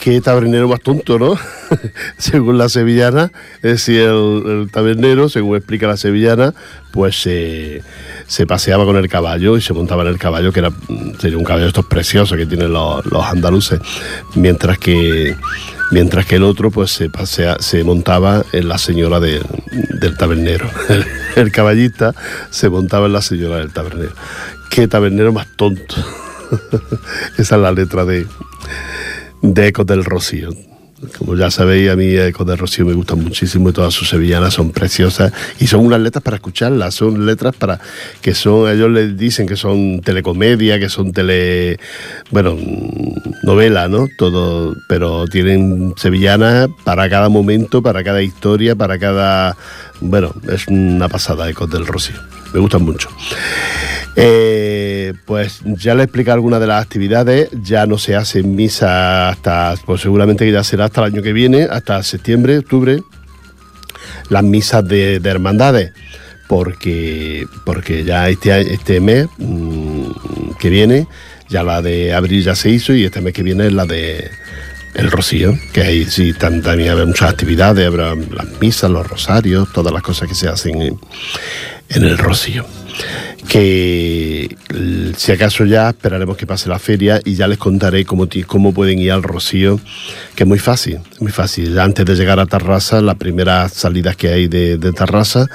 Qué, 0.04 0.20
tabernero 0.20 0.68
más 0.68 0.82
tonto, 0.82 1.18
¿no? 1.18 1.38
según 2.18 2.58
la 2.58 2.68
sevillana, 2.68 3.32
es 3.62 3.72
decir, 3.72 4.02
el, 4.02 4.68
tabernero, 4.70 5.30
según 5.30 5.56
explica 5.56 5.88
la 5.88 5.96
sevillana, 5.96 6.54
pues 6.92 7.22
se, 7.22 7.82
se 8.28 8.46
paseaba 8.46 8.84
con 8.84 8.98
el 8.98 9.08
caballo 9.08 9.56
y 9.56 9.62
se 9.62 9.72
montaba 9.72 10.02
en 10.02 10.10
el 10.10 10.18
caballo, 10.18 10.52
que 10.52 10.60
era 10.60 10.72
sería 11.20 11.38
un 11.38 11.46
caballo 11.46 11.68
estos 11.68 11.86
preciosos 11.86 12.38
que 12.38 12.46
tienen 12.46 12.74
los, 12.74 13.06
andaluces, 13.24 13.80
mientras 14.36 14.78
que 14.78 15.38
mientras 15.92 16.26
que 16.26 16.36
el 16.36 16.44
otro 16.44 16.70
pues 16.70 16.92
se 16.92 17.84
montaba 17.86 18.44
en 18.52 18.68
la 18.68 18.78
señora 18.78 19.22
de- 19.22 19.42
del 20.02 20.18
tabernero. 20.18 20.70
El, 20.90 21.06
el 21.38 21.52
caballista 21.54 22.14
se 22.50 22.68
montaba 22.68 23.06
en 23.06 23.14
la 23.14 23.22
señora 23.22 23.56
del 23.56 23.72
tabernero. 23.72 24.12
Qué 24.70 24.90
tabernero 24.90 25.32
más 25.32 25.48
tonto. 25.56 25.96
Esa 27.38 27.56
es 27.56 27.62
la 27.62 27.72
letra 27.72 28.04
de, 28.04 28.28
de 29.44 29.68
Ecos 29.68 29.86
del 29.86 30.06
Rocío. 30.06 30.50
Como 31.18 31.36
ya 31.36 31.52
sabéis, 31.52 31.90
a 31.90 31.98
mí 31.98 32.16
Ecos 32.16 32.48
del 32.48 32.58
Rocío 32.58 32.86
me 32.86 32.94
gustan 32.94 33.22
muchísimo 33.22 33.70
y 33.70 33.74
todas 33.74 33.94
sus 33.94 34.08
sevillanas 34.08 34.54
son 34.54 34.72
preciosas 34.72 35.34
y 35.60 35.68
son 35.68 35.86
unas 35.86 36.00
letras 36.00 36.24
para 36.24 36.38
escucharlas, 36.38 36.96
son 36.96 37.26
letras 37.26 37.54
para 37.54 37.78
que 38.22 38.34
son, 38.34 38.72
ellos 38.72 38.90
les 38.90 39.18
dicen 39.18 39.46
que 39.46 39.58
son 39.58 40.00
telecomedia, 40.00 40.80
que 40.80 40.88
son 40.88 41.12
tele, 41.12 41.78
bueno, 42.32 42.58
novela, 43.44 43.90
¿no? 43.90 44.08
Todo, 44.18 44.78
pero 44.88 45.28
tienen 45.28 45.94
sevillanas 45.98 46.70
para 46.86 47.10
cada 47.10 47.28
momento, 47.28 47.84
para 47.84 48.02
cada 48.02 48.22
historia, 48.22 48.78
para 48.78 48.98
cada, 48.98 49.58
bueno, 50.00 50.34
es 50.50 50.68
una 50.70 51.10
pasada 51.10 51.50
Ecos 51.50 51.70
del 51.70 51.86
Rocío, 51.86 52.16
me 52.54 52.62
gustan 52.62 52.84
mucho. 52.84 53.10
Eh, 54.16 55.14
pues 55.26 55.62
ya 55.64 55.96
le 55.96 56.04
explicado 56.04 56.36
algunas 56.36 56.60
de 56.60 56.68
las 56.68 56.84
actividades, 56.84 57.50
ya 57.64 57.86
no 57.88 57.98
se 57.98 58.16
hace 58.16 58.44
misa 58.44 59.30
hasta, 59.30 59.74
pues 59.86 60.02
seguramente 60.02 60.46
que 60.46 60.52
ya 60.52 60.64
será 60.64 60.86
hasta 60.86 61.02
el 61.06 61.14
año 61.14 61.24
que 61.24 61.34
viene, 61.34 61.64
hasta 61.64 62.04
septiembre, 62.04 62.60
octubre, 62.60 63.02
las 64.30 64.44
misas 64.44 64.88
de, 64.88 65.20
de 65.20 65.30
hermandades, 65.30 65.94
porque, 66.48 67.48
porque 67.66 68.04
ya 68.04 68.30
este, 68.30 68.74
este 68.74 69.00
mes 69.00 69.28
mm, 69.40 70.12
que 70.60 70.70
viene, 70.70 71.08
ya 71.50 71.64
la 71.64 71.82
de 71.82 72.14
abril 72.14 72.44
ya 72.44 72.56
se 72.56 72.70
hizo 72.70 72.94
y 72.94 73.06
este 73.06 73.22
mes 73.22 73.34
que 73.34 73.42
viene 73.44 73.68
es 73.68 73.74
la 73.74 73.86
de 73.86 74.30
el 74.94 75.10
Rocío, 75.10 75.58
que 75.74 75.82
ahí 75.82 76.06
sí 76.06 76.34
tam- 76.34 76.62
también 76.62 76.92
habrá 76.92 77.08
muchas 77.08 77.32
actividades, 77.32 77.88
habrá 77.88 78.14
las 78.14 78.48
misas, 78.62 78.92
los 78.92 79.08
rosarios, 79.08 79.74
todas 79.74 79.92
las 79.92 80.04
cosas 80.04 80.30
que 80.30 80.36
se 80.36 80.48
hacen 80.48 80.80
en, 80.84 81.00
en 81.90 82.04
el 82.04 82.16
Rocío. 82.20 82.64
Que 83.48 84.56
si 85.18 85.32
acaso 85.32 85.66
ya 85.66 85.90
esperaremos 85.90 86.38
que 86.38 86.48
pase 86.48 86.70
la 86.70 86.80
feria 86.80 87.22
y 87.24 87.36
ya 87.36 87.48
les 87.48 87.58
contaré 87.58 88.06
cómo, 88.06 88.28
cómo 88.48 88.74
pueden 88.74 89.00
ir 89.00 89.12
al 89.12 89.22
Rocío, 89.22 89.80
que 90.36 90.44
es 90.44 90.48
muy 90.48 90.60
fácil, 90.60 91.00
muy 91.20 91.32
fácil. 91.32 91.78
Antes 91.80 92.06
de 92.06 92.16
llegar 92.16 92.40
a 92.40 92.46
Tarrasa, 92.46 93.02
las 93.02 93.16
primeras 93.16 93.74
salidas 93.74 94.16
que 94.16 94.30
hay 94.30 94.48
de, 94.48 94.78
de 94.78 94.92
Tarrasa, 94.92 95.48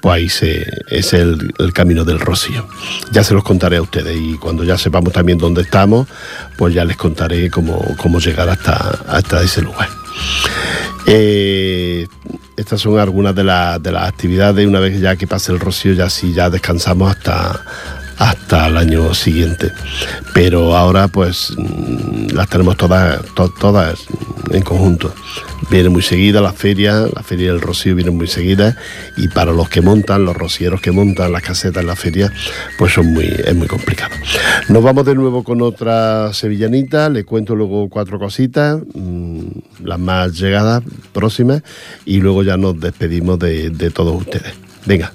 pues 0.00 0.42
ahí 0.42 0.56
es 0.90 1.12
el, 1.12 1.52
el 1.58 1.72
camino 1.72 2.04
del 2.04 2.20
Rocío. 2.20 2.66
Ya 3.12 3.22
se 3.24 3.34
los 3.34 3.44
contaré 3.44 3.76
a 3.76 3.82
ustedes 3.82 4.16
y 4.18 4.38
cuando 4.38 4.64
ya 4.64 4.78
sepamos 4.78 5.12
también 5.12 5.38
dónde 5.38 5.62
estamos, 5.62 6.08
pues 6.56 6.74
ya 6.74 6.84
les 6.84 6.96
contaré 6.96 7.50
cómo, 7.50 7.84
cómo 7.98 8.18
llegar 8.18 8.48
hasta, 8.48 8.76
hasta 9.08 9.42
ese 9.42 9.62
lugar. 9.62 9.88
Eh, 11.06 12.06
estas 12.56 12.80
son 12.80 12.98
algunas 12.98 13.34
de, 13.34 13.44
las- 13.44 13.82
de 13.82 13.92
las 13.92 14.08
actividades. 14.08 14.66
Una 14.66 14.80
vez 14.80 15.00
ya 15.00 15.16
que 15.16 15.26
pase 15.26 15.52
el 15.52 15.60
rocío, 15.60 15.92
ya 15.94 16.08
sí, 16.10 16.32
ya 16.32 16.50
descansamos 16.50 17.10
hasta, 17.10 17.62
hasta 18.18 18.66
el 18.68 18.76
año 18.76 19.14
siguiente. 19.14 19.70
Pero 20.34 20.76
ahora, 20.76 21.08
pues, 21.08 21.52
mm, 21.56 22.28
las 22.34 22.48
tenemos 22.48 22.76
todas, 22.76 23.22
to- 23.34 23.52
todas 23.58 24.00
en 24.50 24.62
conjunto. 24.62 25.14
Viene 25.70 25.88
muy 25.88 26.02
seguida 26.02 26.40
la 26.40 26.52
feria, 26.52 27.06
la 27.14 27.22
feria 27.22 27.52
del 27.52 27.60
rocío 27.60 27.94
viene 27.94 28.10
muy 28.10 28.26
seguida. 28.26 28.76
Y 29.16 29.28
para 29.28 29.52
los 29.52 29.68
que 29.68 29.80
montan, 29.80 30.24
los 30.24 30.36
rocieros 30.36 30.80
que 30.80 30.90
montan 30.90 31.32
las 31.32 31.42
casetas 31.42 31.80
en 31.82 31.86
la 31.86 31.96
feria, 31.96 32.32
pues 32.78 32.92
son 32.92 33.12
muy, 33.12 33.24
es 33.24 33.54
muy 33.54 33.68
complicado. 33.68 34.14
Nos 34.68 34.82
vamos 34.82 35.06
de 35.06 35.14
nuevo 35.14 35.42
con 35.44 35.62
otra 35.62 36.32
sevillanita. 36.34 37.08
Le 37.08 37.24
cuento 37.24 37.54
luego 37.54 37.88
cuatro 37.88 38.18
cositas, 38.18 38.80
mm, 38.94 39.40
las 39.84 39.98
más 39.98 40.38
llegadas, 40.38 40.82
próximas. 41.12 41.62
Y 42.04 42.18
luego 42.20 42.42
ya 42.42 42.56
nos 42.56 42.78
despedimos 42.78 43.38
de, 43.38 43.70
de 43.70 43.90
todos 43.90 44.14
ustedes. 44.20 44.52
Venga. 44.84 45.12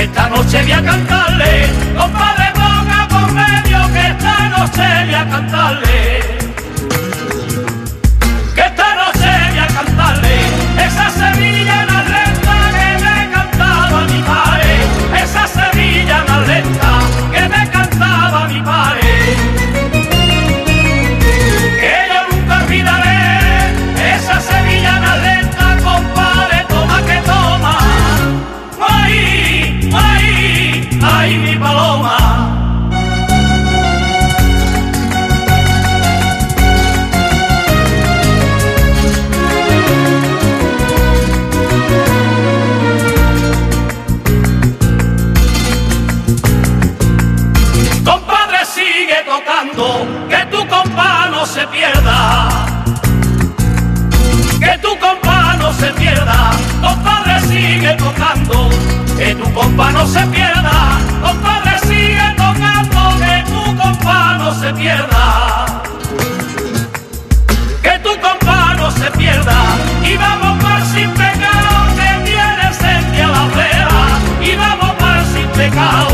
Esta 0.00 0.28
noche 0.28 0.62
voy 0.62 0.72
a 0.72 0.82
cantarle. 0.82 1.68
Compadre, 1.96 2.52
toca 2.54 3.08
por 3.08 3.32
medio, 3.32 3.92
que 3.92 4.08
esta 4.08 4.48
noche 4.48 5.04
voy 5.04 5.14
a 5.14 5.28
cantarle. 5.28 5.85
Que 50.28 50.46
tu 50.50 50.66
compa 50.68 51.28
no 51.30 51.44
se 51.44 51.66
pierda. 51.66 52.48
Que 54.58 54.78
tu 54.78 54.98
compa 54.98 55.56
no 55.58 55.72
se 55.74 55.86
pierda. 55.92 56.52
Compadre, 56.80 57.40
sigue 57.40 57.92
tocando, 57.94 58.70
que 59.18 59.34
tu 59.34 59.52
compa 59.52 59.92
no 59.92 60.06
se 60.06 60.26
pierda. 60.28 60.98
Compadre, 61.22 61.78
sigue 61.80 62.34
tocando, 62.36 63.00
que 63.18 63.44
tu 63.50 63.76
compa 63.76 64.38
no 64.38 64.54
se 64.54 64.72
pierda. 64.72 65.66
Que 67.82 67.98
tu 67.98 68.20
compa 68.20 68.74
no 68.78 68.90
se 68.90 69.10
pierda. 69.10 69.58
Y 70.02 70.16
vamos 70.16 70.64
por 70.64 70.80
sin 70.94 71.10
pecado, 71.10 71.72
que 71.96 72.30
tiene 72.30 72.62
encendida 72.68 73.26
la 73.28 73.44
vela. 73.56 74.04
Y 74.40 74.56
vamos 74.56 74.90
por 74.94 75.18
sin 75.32 75.48
pecado, 75.48 76.08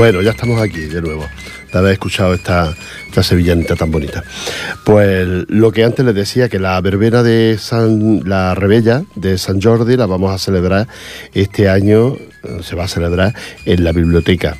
Bueno, 0.00 0.22
ya 0.22 0.30
estamos 0.30 0.58
aquí 0.62 0.80
de 0.86 1.02
nuevo, 1.02 1.28
de 1.70 1.78
haber 1.78 1.92
escuchado 1.92 2.32
esta, 2.32 2.74
esta 3.06 3.22
sevillanita 3.22 3.76
tan 3.76 3.90
bonita. 3.90 4.24
Pues 4.82 5.28
lo 5.48 5.72
que 5.72 5.84
antes 5.84 6.02
les 6.06 6.14
decía, 6.14 6.48
que 6.48 6.58
la 6.58 6.80
verbena 6.80 7.22
de 7.22 7.58
San, 7.60 8.22
la 8.26 8.54
rebella 8.54 9.02
de 9.14 9.36
San 9.36 9.60
Jordi 9.60 9.98
la 9.98 10.06
vamos 10.06 10.34
a 10.34 10.38
celebrar 10.38 10.88
este 11.34 11.68
año, 11.68 12.16
se 12.62 12.76
va 12.76 12.84
a 12.84 12.88
celebrar 12.88 13.34
en 13.66 13.84
la 13.84 13.92
biblioteca. 13.92 14.56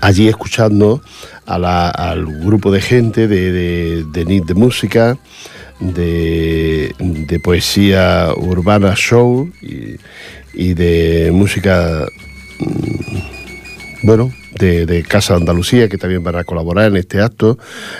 Allí 0.00 0.26
escuchando 0.26 1.02
a 1.44 1.58
la- 1.58 1.90
al 1.90 2.24
grupo 2.24 2.72
de 2.72 2.80
gente 2.80 3.28
de, 3.28 3.52
de, 3.52 4.04
de 4.10 4.24
NIT 4.24 4.46
de 4.46 4.54
música, 4.54 5.18
de, 5.80 6.94
de 6.98 7.40
poesía 7.40 8.28
urbana 8.34 8.94
show 8.96 9.50
y, 9.60 9.96
y 10.54 10.72
de 10.72 11.30
música 11.30 12.06
bueno, 14.02 14.32
de, 14.58 14.86
de 14.86 15.02
Casa 15.02 15.34
Andalucía, 15.34 15.88
que 15.88 15.98
también 15.98 16.22
van 16.24 16.36
a 16.36 16.44
colaborar 16.44 16.86
en 16.90 16.96
este 16.96 17.20
acto, 17.20 17.58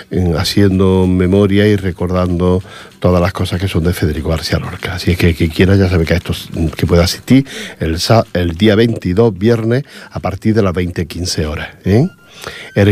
en- 0.09 0.35
haciendo 0.35 1.05
memoria 1.07 1.67
y 1.67 1.75
recordando 1.75 2.61
todas 2.99 3.21
las 3.21 3.33
cosas 3.33 3.59
que 3.59 3.67
son 3.67 3.83
de 3.83 3.93
Federico 3.93 4.29
García 4.29 4.59
Lorca. 4.59 4.95
Así 4.95 5.11
es 5.11 5.17
que 5.17 5.33
quien 5.35 5.49
quiera 5.49 5.75
ya 5.75 5.89
sabe 5.89 6.05
que, 6.05 6.13
a 6.13 6.17
estos, 6.17 6.49
que 6.75 6.85
puede 6.87 7.03
asistir 7.03 7.45
el, 7.79 8.51
día 8.57 8.75
22, 8.75 9.37
viernes, 9.37 9.83
a 10.11 10.19
partir 10.19 10.53
de 10.55 10.63
las 10.63 10.73
20.15 10.73 11.45
horas. 11.45 11.69
¿eh? 11.85 12.07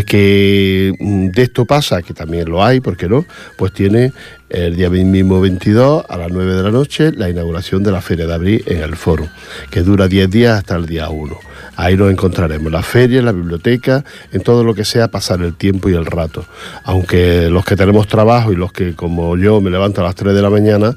Que 0.06 0.94
mm, 1.00 1.28
de 1.30 1.42
esto 1.42 1.66
pasa, 1.66 2.02
que 2.02 2.14
también 2.14 2.50
lo 2.50 2.64
hay, 2.64 2.80
¿por 2.82 2.96
qué 2.98 3.08
no? 3.08 3.26
Pues 3.58 3.74
tiene 3.74 4.12
el 4.50 4.76
día 4.76 4.90
mismo 4.90 5.42
22 5.42 6.06
a 6.08 6.18
las 6.18 6.32
9 6.32 6.56
de 6.56 6.64
la 6.64 6.72
noche 6.72 7.12
la 7.12 7.30
inauguración 7.30 7.84
de 7.84 7.92
la 7.92 8.02
Feria 8.02 8.28
de 8.28 8.34
Abril 8.34 8.64
en 8.68 8.82
el 8.82 8.96
Foro, 8.96 9.28
que 9.72 9.82
dura 9.82 10.08
10 10.08 10.30
días 10.30 10.58
hasta 10.60 10.76
el 10.76 10.86
día 10.86 11.10
1. 11.10 11.38
Ahí 11.82 11.96
nos 11.96 12.12
encontraremos, 12.12 12.66
en 12.68 12.74
la 12.74 12.84
feria, 12.84 13.22
la 13.22 13.32
biblioteca, 13.32 14.04
en 14.34 14.42
todo 14.42 14.66
lo 14.66 14.76
que 14.76 14.84
sea 14.84 15.08
pasar 15.08 15.42
el 15.42 15.54
tiempo 15.56 15.88
y 15.88 15.94
el 15.94 16.06
rato. 16.06 16.44
Aunque 16.84 17.48
los 17.50 17.64
que 17.64 17.78
tenemos 17.78 18.06
trabajo 18.06 18.52
y 18.52 18.58
los 18.58 18.74
que, 18.74 18.96
como 18.96 19.38
yo, 19.38 19.62
me 19.62 19.70
levanto 19.70 20.02
a 20.02 20.04
las 20.04 20.16
3 20.16 20.36
de 20.36 20.42
la 20.42 20.50
mañana, 20.50 20.94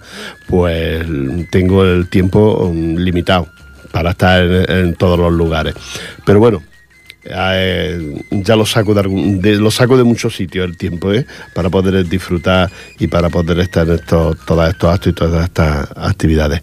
pues 0.49 1.07
tengo 1.51 1.85
el 1.85 2.09
tiempo 2.09 2.73
mm, 2.75 2.97
limitado 2.97 3.47
para 3.93 4.11
estar 4.11 4.43
en, 4.43 4.95
todos 4.97 5.21
los 5.21 5.33
lugares. 5.33 5.75
Pero 6.27 6.41
bueno, 6.41 6.61
eh, 7.25 8.21
ya 8.33 8.57
lo 8.57 8.67
saco 8.67 8.93
de- 8.93 9.55
lo 9.57 9.71
saco 9.71 9.97
de 9.97 10.03
muchos 10.03 10.35
sitios 10.35 10.65
el 10.65 10.77
tiempo 10.77 11.13
¿eh? 11.13 11.25
para 11.55 11.71
poder 11.71 12.05
disfrutar 12.09 12.69
y 12.99 13.07
para 13.07 13.29
poder 13.31 13.61
estar 13.61 13.87
en 13.87 13.95
estos, 13.95 14.37
todos 14.45 14.69
estos 14.69 14.93
actos 14.93 15.13
y 15.13 15.15
todas 15.15 15.45
estas 15.45 15.89
actividades. 15.95 16.61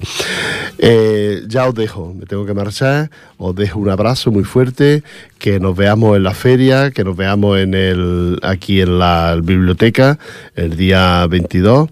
Eh, 0.82 1.44
ya 1.48 1.68
os 1.68 1.76
dejo, 1.76 2.14
me 2.14 2.26
tengo 2.26 2.46
que 2.46 2.54
marchar, 2.54 3.12
os 3.38 3.54
dejo 3.54 3.80
un 3.80 3.90
abrazo 3.90 4.32
muy 4.32 4.46
fuerte, 4.46 5.04
que 5.38 5.60
nos 5.60 5.76
veamos 5.76 6.16
en 6.16 6.24
la 6.24 6.34
feria, 6.34 6.92
que 6.92 7.04
nos 7.04 7.18
veamos 7.18 7.60
en 7.60 7.74
el, 7.74 8.40
aquí 8.44 8.80
en 8.80 8.98
la 8.98 9.38
biblioteca 9.44 10.18
el 10.56 10.78
día 10.78 11.28
22 11.28 11.90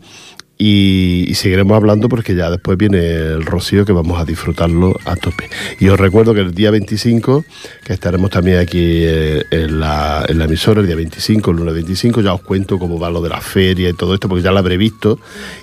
y, 0.57 1.33
seguiremos 1.35 1.75
hablando 1.75 2.09
porque 2.09 2.35
ya 2.35 2.49
después 2.49 2.77
viene 2.77 2.99
el 2.99 3.45
rocío 3.45 3.85
que 3.85 3.91
vamos 3.91 4.19
a 4.19 4.25
disfrutarlo 4.25 4.97
a 5.05 5.15
tope. 5.15 5.49
Y 5.79 5.87
os 5.89 5.99
recuerdo 5.99 6.33
que 6.33 6.41
el 6.41 6.53
día 6.53 6.71
25, 6.71 7.45
que 7.83 7.93
estaremos 7.93 8.31
también 8.31 8.57
aquí 8.57 8.79
eh, 8.81 9.43
en, 9.51 9.79
la, 9.79 10.25
en 10.27 10.39
la 10.39 10.45
emisora, 10.45 10.81
el 10.81 10.87
día 10.87 10.95
25, 10.95 11.51
el 11.51 11.57
lunes 11.57 11.73
25, 11.75 12.21
ya 12.21 12.33
os 12.33 12.41
cuento 12.41 12.79
cómo 12.79 12.99
va 12.99 13.09
lo 13.09 13.21
de 13.21 13.29
la 13.29 13.41
feria 13.41 13.89
y 13.89 13.93
todo 13.93 14.15
esto, 14.15 14.27
porque 14.27 14.43
ya 14.43 14.51
lo 14.51 14.57
habré 14.57 14.77
visto 14.77 15.19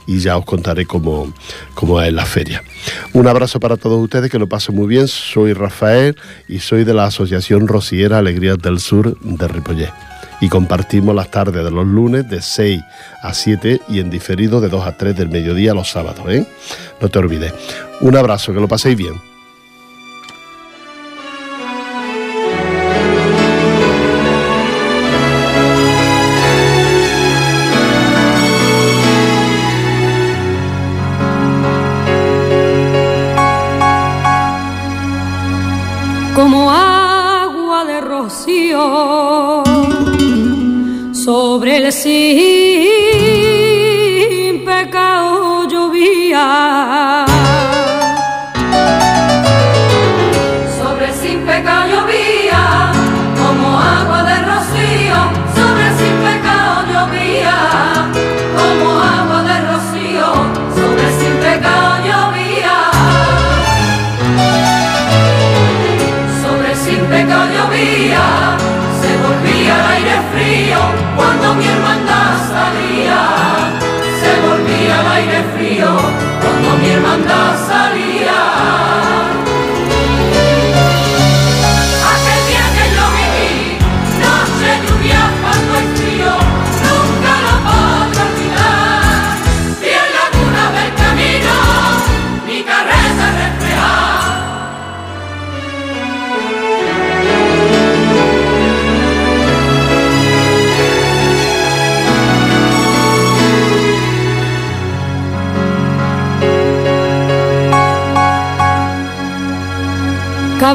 y 0.07 0.19
ya 0.19 0.37
os 0.37 0.45
contaré 0.45 0.87
cómo, 0.87 1.35
cómo 1.75 2.01
es 2.01 2.13
la 2.13 2.25
feria. 2.25 2.63
Un 3.13 3.27
abrazo 3.27 3.59
para 3.59 3.77
todos 3.77 4.01
ustedes, 4.01 4.31
que 4.31 4.39
lo 4.39 4.49
pasen 4.49 4.77
muy 4.77 4.87
bien. 4.87 5.09
Soy 5.09 5.55
Rafael 5.55 6.17
y 6.49 6.61
soy 6.61 6.85
de 6.85 6.95
la 6.95 7.07
Asociación 7.07 7.67
Rociera 7.67 8.19
Alegrías 8.19 8.59
del 8.59 8.79
Sur 8.79 9.19
de 9.21 9.49
Ripollet 9.49 10.14
y 10.41 10.49
compartimos 10.49 11.15
las 11.15 11.29
tardes 11.29 11.65
de 11.65 11.71
los 11.71 11.87
lunes 11.87 12.29
de 12.29 12.43
6 12.43 12.83
a 13.23 13.35
7 13.35 13.81
y 13.89 14.01
en 14.01 14.11
diferido 14.11 14.61
de 14.61 14.69
2 14.69 14.87
a 14.87 14.93
3 14.93 15.17
del 15.17 15.29
mediodía 15.29 15.75
los 15.75 15.91
sábados. 15.91 16.25
¿eh? 16.29 16.47
No 17.01 17.09
te 17.09 17.19
olvides. 17.19 17.53
Un 18.01 18.17
abrazo, 18.17 18.53
que 18.53 18.61
lo 18.61 18.69
paséis 18.69 18.97
bien. 18.97 19.34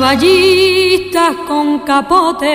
Caballistas 0.10 1.36
con 1.48 1.80
capote, 1.82 2.48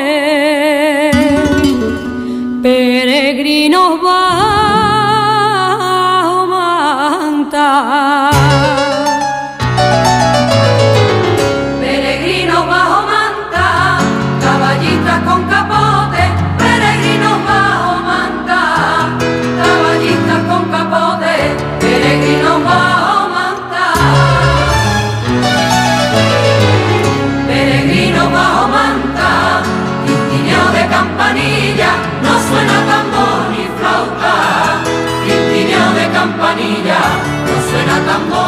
campanilla, 36.55 36.99
no 37.47 37.71
suena 37.71 38.01
tambor. 38.07 38.44